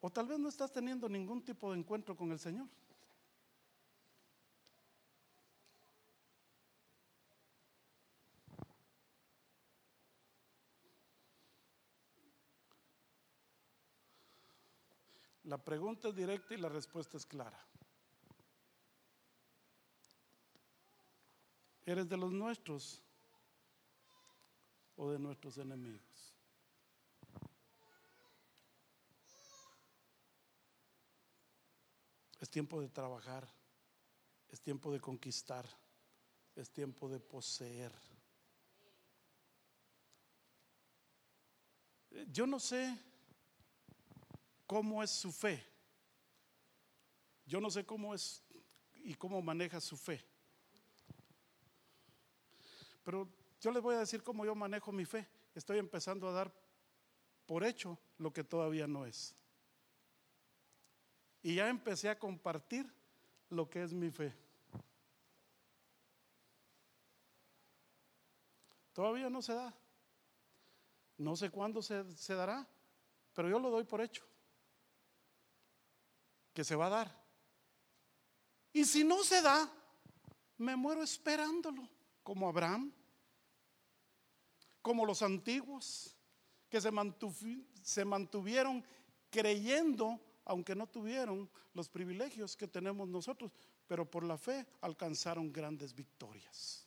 [0.00, 2.68] O tal vez no estás teniendo ningún tipo de encuentro con el Señor.
[15.52, 17.62] La pregunta es directa y la respuesta es clara.
[21.84, 23.02] ¿Eres de los nuestros
[24.96, 26.32] o de nuestros enemigos?
[32.40, 33.46] Es tiempo de trabajar,
[34.48, 35.68] es tiempo de conquistar,
[36.56, 37.92] es tiempo de poseer.
[42.28, 43.11] Yo no sé
[44.72, 45.62] cómo es su fe.
[47.44, 48.42] Yo no sé cómo es
[49.04, 50.24] y cómo maneja su fe.
[53.04, 53.28] Pero
[53.60, 55.28] yo les voy a decir cómo yo manejo mi fe.
[55.54, 56.54] Estoy empezando a dar
[57.44, 59.34] por hecho lo que todavía no es.
[61.42, 62.90] Y ya empecé a compartir
[63.50, 64.34] lo que es mi fe.
[68.94, 69.74] Todavía no se da.
[71.18, 72.66] No sé cuándo se, dará,
[73.34, 74.31] pero yo lo doy por hecho
[76.52, 77.22] que se va a dar.
[78.72, 79.70] Y si no se da,
[80.58, 81.88] me muero esperándolo,
[82.22, 82.92] como Abraham,
[84.80, 86.16] como los antiguos,
[86.68, 88.84] que se, mantuvieron
[89.30, 93.52] creyendo, aunque no tuvieron los privilegios que tenemos nosotros,
[93.86, 96.86] pero por la fe alcanzaron grandes victorias.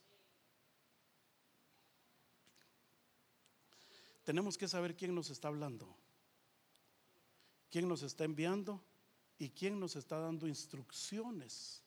[4.24, 5.96] Tenemos que saber quién nos está hablando,
[7.70, 8.84] quién nos está enviando
[9.38, 11.82] ¿Y quién nos está dando instrucciones?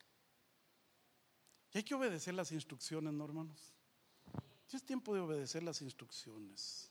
[1.73, 3.73] Y hay que obedecer las instrucciones, ¿no, hermanos?
[4.69, 6.91] Ya es tiempo de obedecer las instrucciones.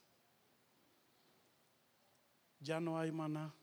[2.60, 3.54] Ya no hay maná.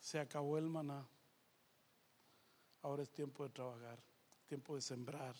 [0.00, 1.06] Se acabó el maná.
[2.82, 4.02] Ahora es tiempo de trabajar.
[4.52, 5.34] tiempo de sembrar,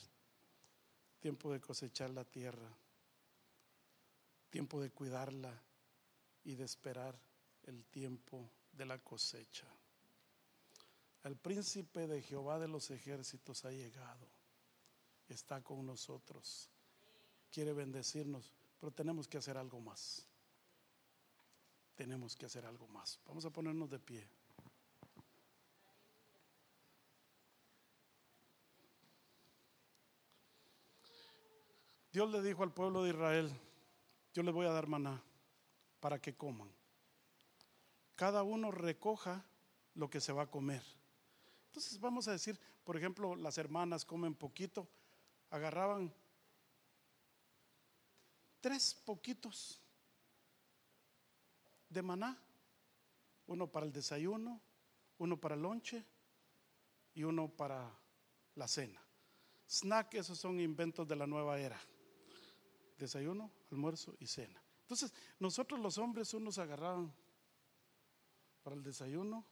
[1.20, 2.74] tiempo de cosechar la tierra,
[4.53, 5.50] tiempo de cuidarla
[6.44, 7.18] y de esperar
[7.62, 9.66] el tiempo de la cosecha.
[11.24, 14.28] El príncipe de Jehová de los ejércitos ha llegado,
[15.26, 16.68] está con nosotros,
[17.50, 20.26] quiere bendecirnos, pero tenemos que hacer algo más.
[21.94, 23.18] Tenemos que hacer algo más.
[23.24, 24.28] Vamos a ponernos de pie.
[32.12, 33.59] Dios le dijo al pueblo de Israel,
[34.35, 35.22] yo les voy a dar maná
[36.01, 36.70] para que coman.
[38.16, 39.45] Cada uno recoja
[39.95, 40.83] lo que se va a comer.
[41.66, 44.89] Entonces vamos a decir, por ejemplo, las hermanas comen poquito,
[45.51, 46.12] agarraban
[48.61, 49.80] tres poquitos
[51.89, 52.39] de maná,
[53.47, 54.61] uno para el desayuno,
[55.18, 56.05] uno para el lonche
[57.14, 57.91] y uno para
[58.55, 59.01] la cena.
[59.68, 61.80] Snack, esos son inventos de la nueva era.
[63.03, 64.62] Desayuno, almuerzo y cena.
[64.82, 67.12] Entonces, nosotros los hombres unos agarraban
[68.62, 69.44] para el desayuno,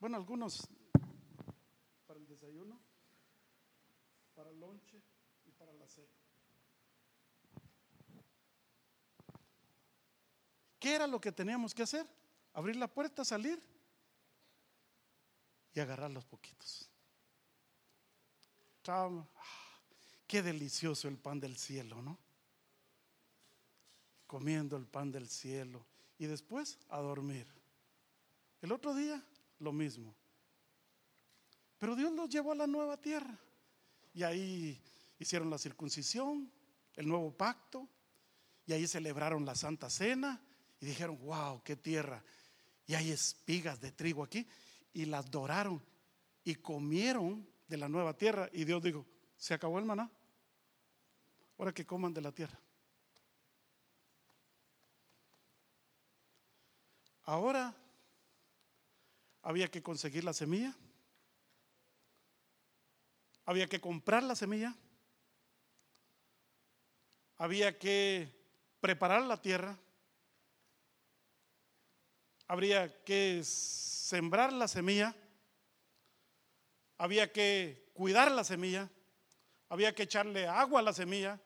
[0.00, 0.66] bueno, algunos
[2.04, 2.80] para el desayuno,
[4.34, 5.00] para el lonche
[5.44, 6.08] y para la cena.
[10.80, 12.08] ¿Qué era lo que teníamos que hacer?
[12.54, 13.62] Abrir la puerta, salir
[15.72, 16.90] y agarrar los poquitos.
[20.26, 22.18] Qué delicioso el pan del cielo, ¿no?
[24.26, 25.86] Comiendo el pan del cielo
[26.18, 27.46] y después a dormir.
[28.60, 29.22] El otro día,
[29.60, 30.14] lo mismo.
[31.78, 33.38] Pero Dios los llevó a la nueva tierra.
[34.14, 34.80] Y ahí
[35.18, 36.50] hicieron la circuncisión,
[36.94, 37.88] el nuevo pacto,
[38.66, 40.40] y ahí celebraron la Santa Cena
[40.80, 42.22] y dijeron, wow, qué tierra.
[42.86, 44.46] Y hay espigas de trigo aquí.
[44.92, 45.82] Y las doraron
[46.42, 48.48] y comieron de la nueva tierra.
[48.52, 49.06] Y Dios dijo,
[49.36, 50.10] se acabó el maná.
[51.58, 52.58] Ahora que coman de la tierra.
[57.24, 57.74] Ahora
[59.42, 60.74] había que conseguir la semilla.
[63.44, 64.74] Había que comprar la semilla.
[67.38, 68.32] Había que
[68.80, 69.78] preparar la tierra
[72.48, 75.14] habría que sembrar la semilla,
[76.98, 78.88] había que cuidar la semilla,
[79.68, 81.40] había que echarle agua a la semilla,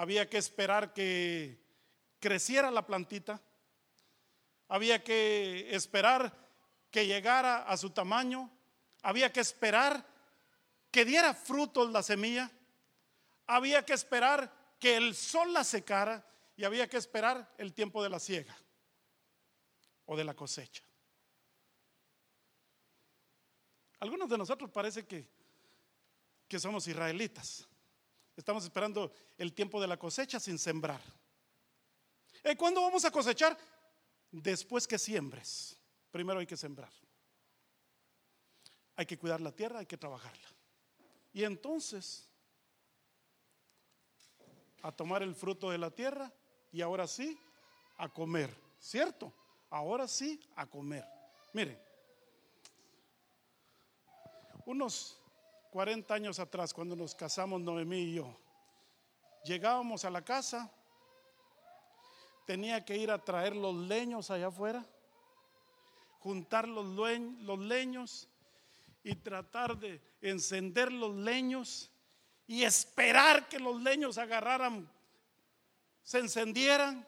[0.00, 1.62] había que esperar que
[2.20, 3.38] creciera la plantita,
[4.66, 6.34] había que esperar
[6.90, 8.50] que llegara a su tamaño,
[9.02, 10.06] había que esperar
[10.90, 12.50] que diera frutos la semilla,
[13.46, 16.26] había que esperar que el sol la secara
[16.56, 18.56] y había que esperar el tiempo de la siega
[20.06, 20.82] o de la cosecha.
[23.98, 25.28] Algunos de nosotros parece que,
[26.48, 27.68] que somos israelitas.
[28.40, 31.02] Estamos esperando el tiempo de la cosecha sin sembrar.
[32.42, 33.54] ¿Y cuándo vamos a cosechar?
[34.30, 35.76] Después que siembres.
[36.10, 36.90] Primero hay que sembrar.
[38.96, 40.48] Hay que cuidar la tierra, hay que trabajarla.
[41.34, 42.30] Y entonces,
[44.80, 46.32] a tomar el fruto de la tierra
[46.72, 47.38] y ahora sí,
[47.98, 48.56] a comer.
[48.78, 49.34] ¿Cierto?
[49.68, 51.04] ahora sí a comer.
[51.52, 51.78] Mire,
[54.64, 55.19] unos
[55.70, 58.36] 40 años atrás, cuando nos casamos Noemí y yo,
[59.44, 60.70] llegábamos a la casa,
[62.44, 64.84] tenía que ir a traer los leños allá afuera,
[66.18, 66.86] juntar los,
[67.60, 68.28] leños
[69.02, 71.90] y tratar de encender los leños
[72.46, 74.90] y esperar que los leños agarraran,
[76.02, 77.06] se encendieran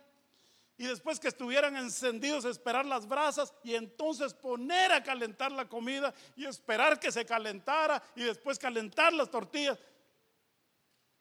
[0.78, 6.14] y después que estuvieran encendidos esperar las brasas y entonces poner a calentar la comida
[6.34, 9.78] y esperar que se calentara y después calentar las tortillas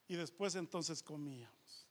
[0.07, 1.88] y después entonces comíamos.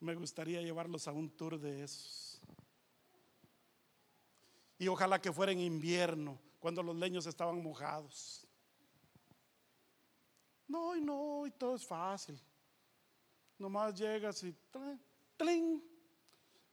[0.00, 2.40] Me gustaría llevarlos a un tour de esos.
[4.78, 8.46] Y ojalá que fuera en invierno, cuando los leños estaban mojados.
[10.66, 12.40] No, y no, y todo es fácil.
[13.58, 14.52] Nomás llegas y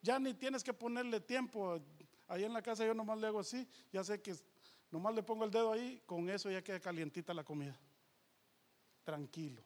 [0.02, 1.80] ya ni tienes que ponerle tiempo.
[2.28, 4.36] Ahí en la casa yo nomás le hago así, ya sé que
[4.92, 7.78] nomás le pongo el dedo ahí, con eso ya queda calientita la comida.
[9.04, 9.64] Tranquilo.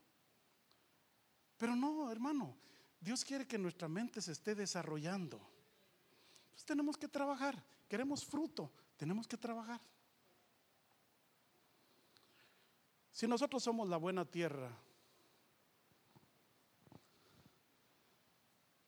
[1.58, 2.56] Pero no, hermano,
[3.00, 5.40] Dios quiere que nuestra mente se esté desarrollando.
[6.52, 7.62] Pues tenemos que trabajar.
[7.88, 9.82] Queremos fruto, tenemos que trabajar.
[13.12, 14.72] Si nosotros somos la buena tierra,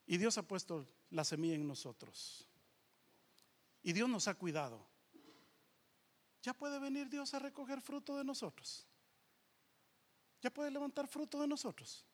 [0.06, 2.48] Y Dios ha puesto la semilla en nosotros.
[3.82, 4.86] Y Dios nos ha cuidado.
[6.42, 8.86] ya puede venir Dios a recoger fruto de nosotros.
[10.42, 12.06] Ya puede levantar fruto de nosotros.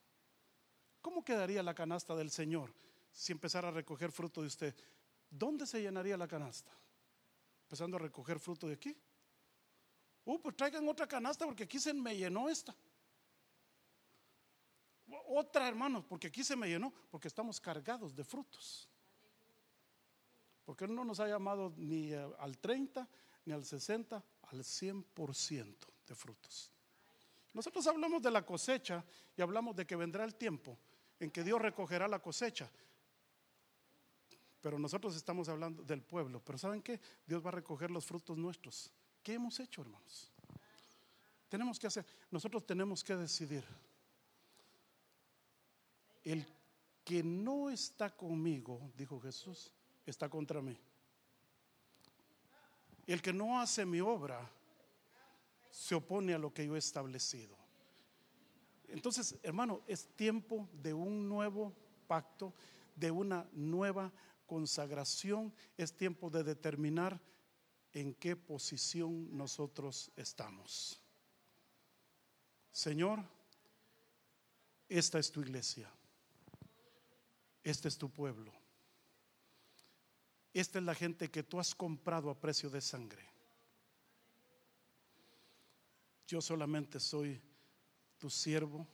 [1.02, 2.74] ¿Cómo quedaría la canasta del Señor
[3.12, 4.76] si empezara a recoger fruto de usted?
[5.30, 6.72] ¿Dónde se llenaría la canasta?
[7.64, 8.96] Empezando a recoger fruto de aquí.
[10.24, 12.76] Uh, pues traigan otra canasta porque aquí se me llenó esta.
[15.28, 18.88] Otra, hermanos, porque aquí se me llenó, porque estamos cargados de frutos.
[20.66, 23.08] Porque no nos ha llamado ni al 30,
[23.46, 25.76] ni al 60, al 100%
[26.08, 26.72] de frutos.
[27.54, 29.04] Nosotros hablamos de la cosecha
[29.36, 30.78] y hablamos de que vendrá el tiempo
[31.20, 32.70] en que Dios recogerá la cosecha.
[34.62, 36.42] Pero nosotros estamos hablando del pueblo.
[36.44, 37.00] Pero ¿saben qué?
[37.26, 38.92] Dios va a recoger los frutos nuestros.
[39.24, 40.32] ¿Qué hemos hecho, hermanos?
[41.50, 43.66] Tenemos que hacer, nosotros tenemos que decidir.
[46.24, 46.46] El
[47.04, 49.74] que no está conmigo, dijo Jesús,
[50.06, 50.78] está contra mí.
[53.08, 54.50] El que no hace mi obra
[55.70, 57.58] se opone a lo que yo he establecido.
[58.88, 61.74] Entonces, hermano, es tiempo de un nuevo
[62.08, 62.54] pacto,
[62.96, 64.12] de una nueva
[64.46, 67.20] consagración, es tiempo de determinar
[67.94, 71.02] en qué posición nosotros estamos.
[72.72, 73.24] Señor,
[74.90, 75.90] esta es tu iglesia,
[77.64, 78.54] este es tu pueblo,
[80.54, 83.30] esta es la gente que tú has comprado a precio de sangre.
[86.28, 87.42] Yo solamente soy
[88.18, 88.88] tu siervo.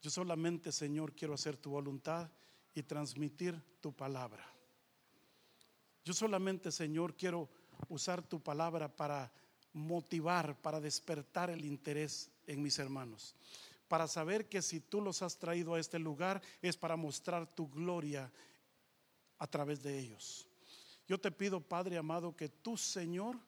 [0.00, 2.30] Yo solamente, Señor, quiero hacer tu voluntad
[2.74, 4.44] y transmitir tu palabra.
[6.04, 7.48] Yo solamente, Señor, quiero
[7.88, 9.32] usar tu palabra para
[9.72, 13.34] motivar, para despertar el interés en mis hermanos.
[13.94, 17.68] Para saber que si tú los has traído a este lugar es para mostrar tu
[17.68, 18.28] gloria
[19.38, 20.48] a través de ellos.
[21.06, 23.38] Yo te pido, Padre amado, que tú, Señor,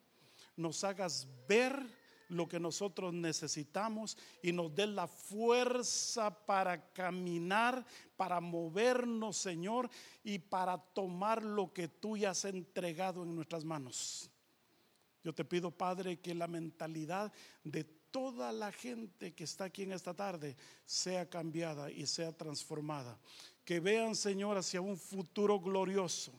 [0.55, 1.85] nos hagas ver
[2.29, 9.89] lo que nosotros necesitamos y nos dé la fuerza para caminar, para movernos, Señor,
[10.23, 14.31] y para tomar lo que tú ya has entregado en nuestras manos.
[15.25, 17.33] Yo te pido, Padre, que la mentalidad
[17.65, 20.55] de toda la gente que está aquí en esta tarde
[20.85, 23.17] sea cambiada y sea transformada.
[23.65, 26.33] Que vean, Señor, hacia un futuro glorioso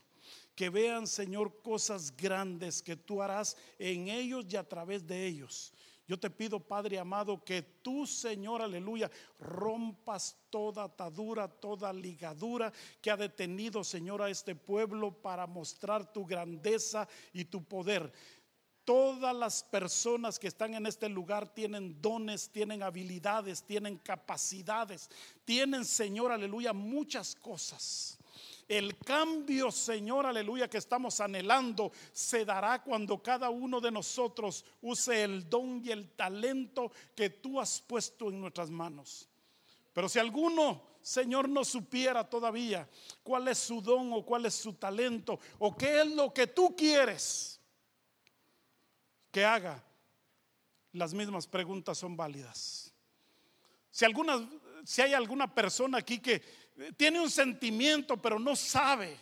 [0.59, 5.73] que vean, Señor, cosas grandes que tú harás en ellos y a través de ellos.
[6.09, 13.11] Yo te pido, Padre amado, que tú, Señor, aleluya, rompas toda atadura, toda ligadura que
[13.11, 18.11] ha detenido, Señor, a este pueblo para mostrar tu grandeza y tu poder.
[18.89, 25.11] Todas las personas que están en este lugar tienen dones, tienen habilidades, tienen capacidades,
[25.45, 28.19] tienen, Señor, aleluya, muchas cosas.
[28.67, 35.23] El cambio, Señor, aleluya, que estamos anhelando se dará cuando cada uno de nosotros use
[35.23, 39.29] el don y el talento que tú has puesto en nuestras manos.
[39.93, 42.89] Pero si alguno, Señor, no supiera todavía
[43.23, 46.75] cuál es su don o cuál es su talento o qué es lo que tú
[46.75, 47.58] quieres
[49.31, 49.83] que haga,
[50.93, 52.93] las mismas preguntas son válidas.
[53.91, 54.49] Si alguna,
[54.85, 56.43] si hay alguna persona aquí que
[56.97, 59.17] tiene un sentimiento, pero no sabe.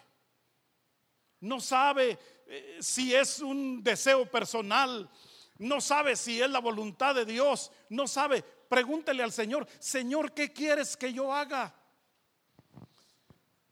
[1.40, 5.10] No sabe eh, si es un deseo personal.
[5.58, 7.72] No sabe si es la voluntad de Dios.
[7.88, 8.42] No sabe.
[8.42, 11.74] Pregúntele al Señor, Señor, ¿qué quieres que yo haga?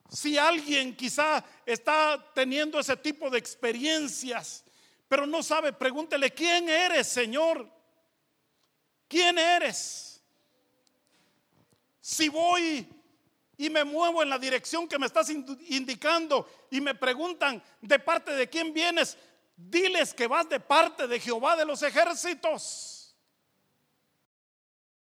[0.08, 4.64] Si alguien quizá está teniendo ese tipo de experiencias,
[5.08, 7.68] pero no sabe, pregúntele, ¿quién eres, Señor?
[9.08, 10.22] ¿Quién eres?
[12.00, 12.88] Si voy
[13.56, 18.32] y me muevo en la dirección que me estás indicando y me preguntan de parte
[18.32, 19.16] de quién vienes,
[19.56, 22.93] diles que vas de parte de Jehová de los ejércitos.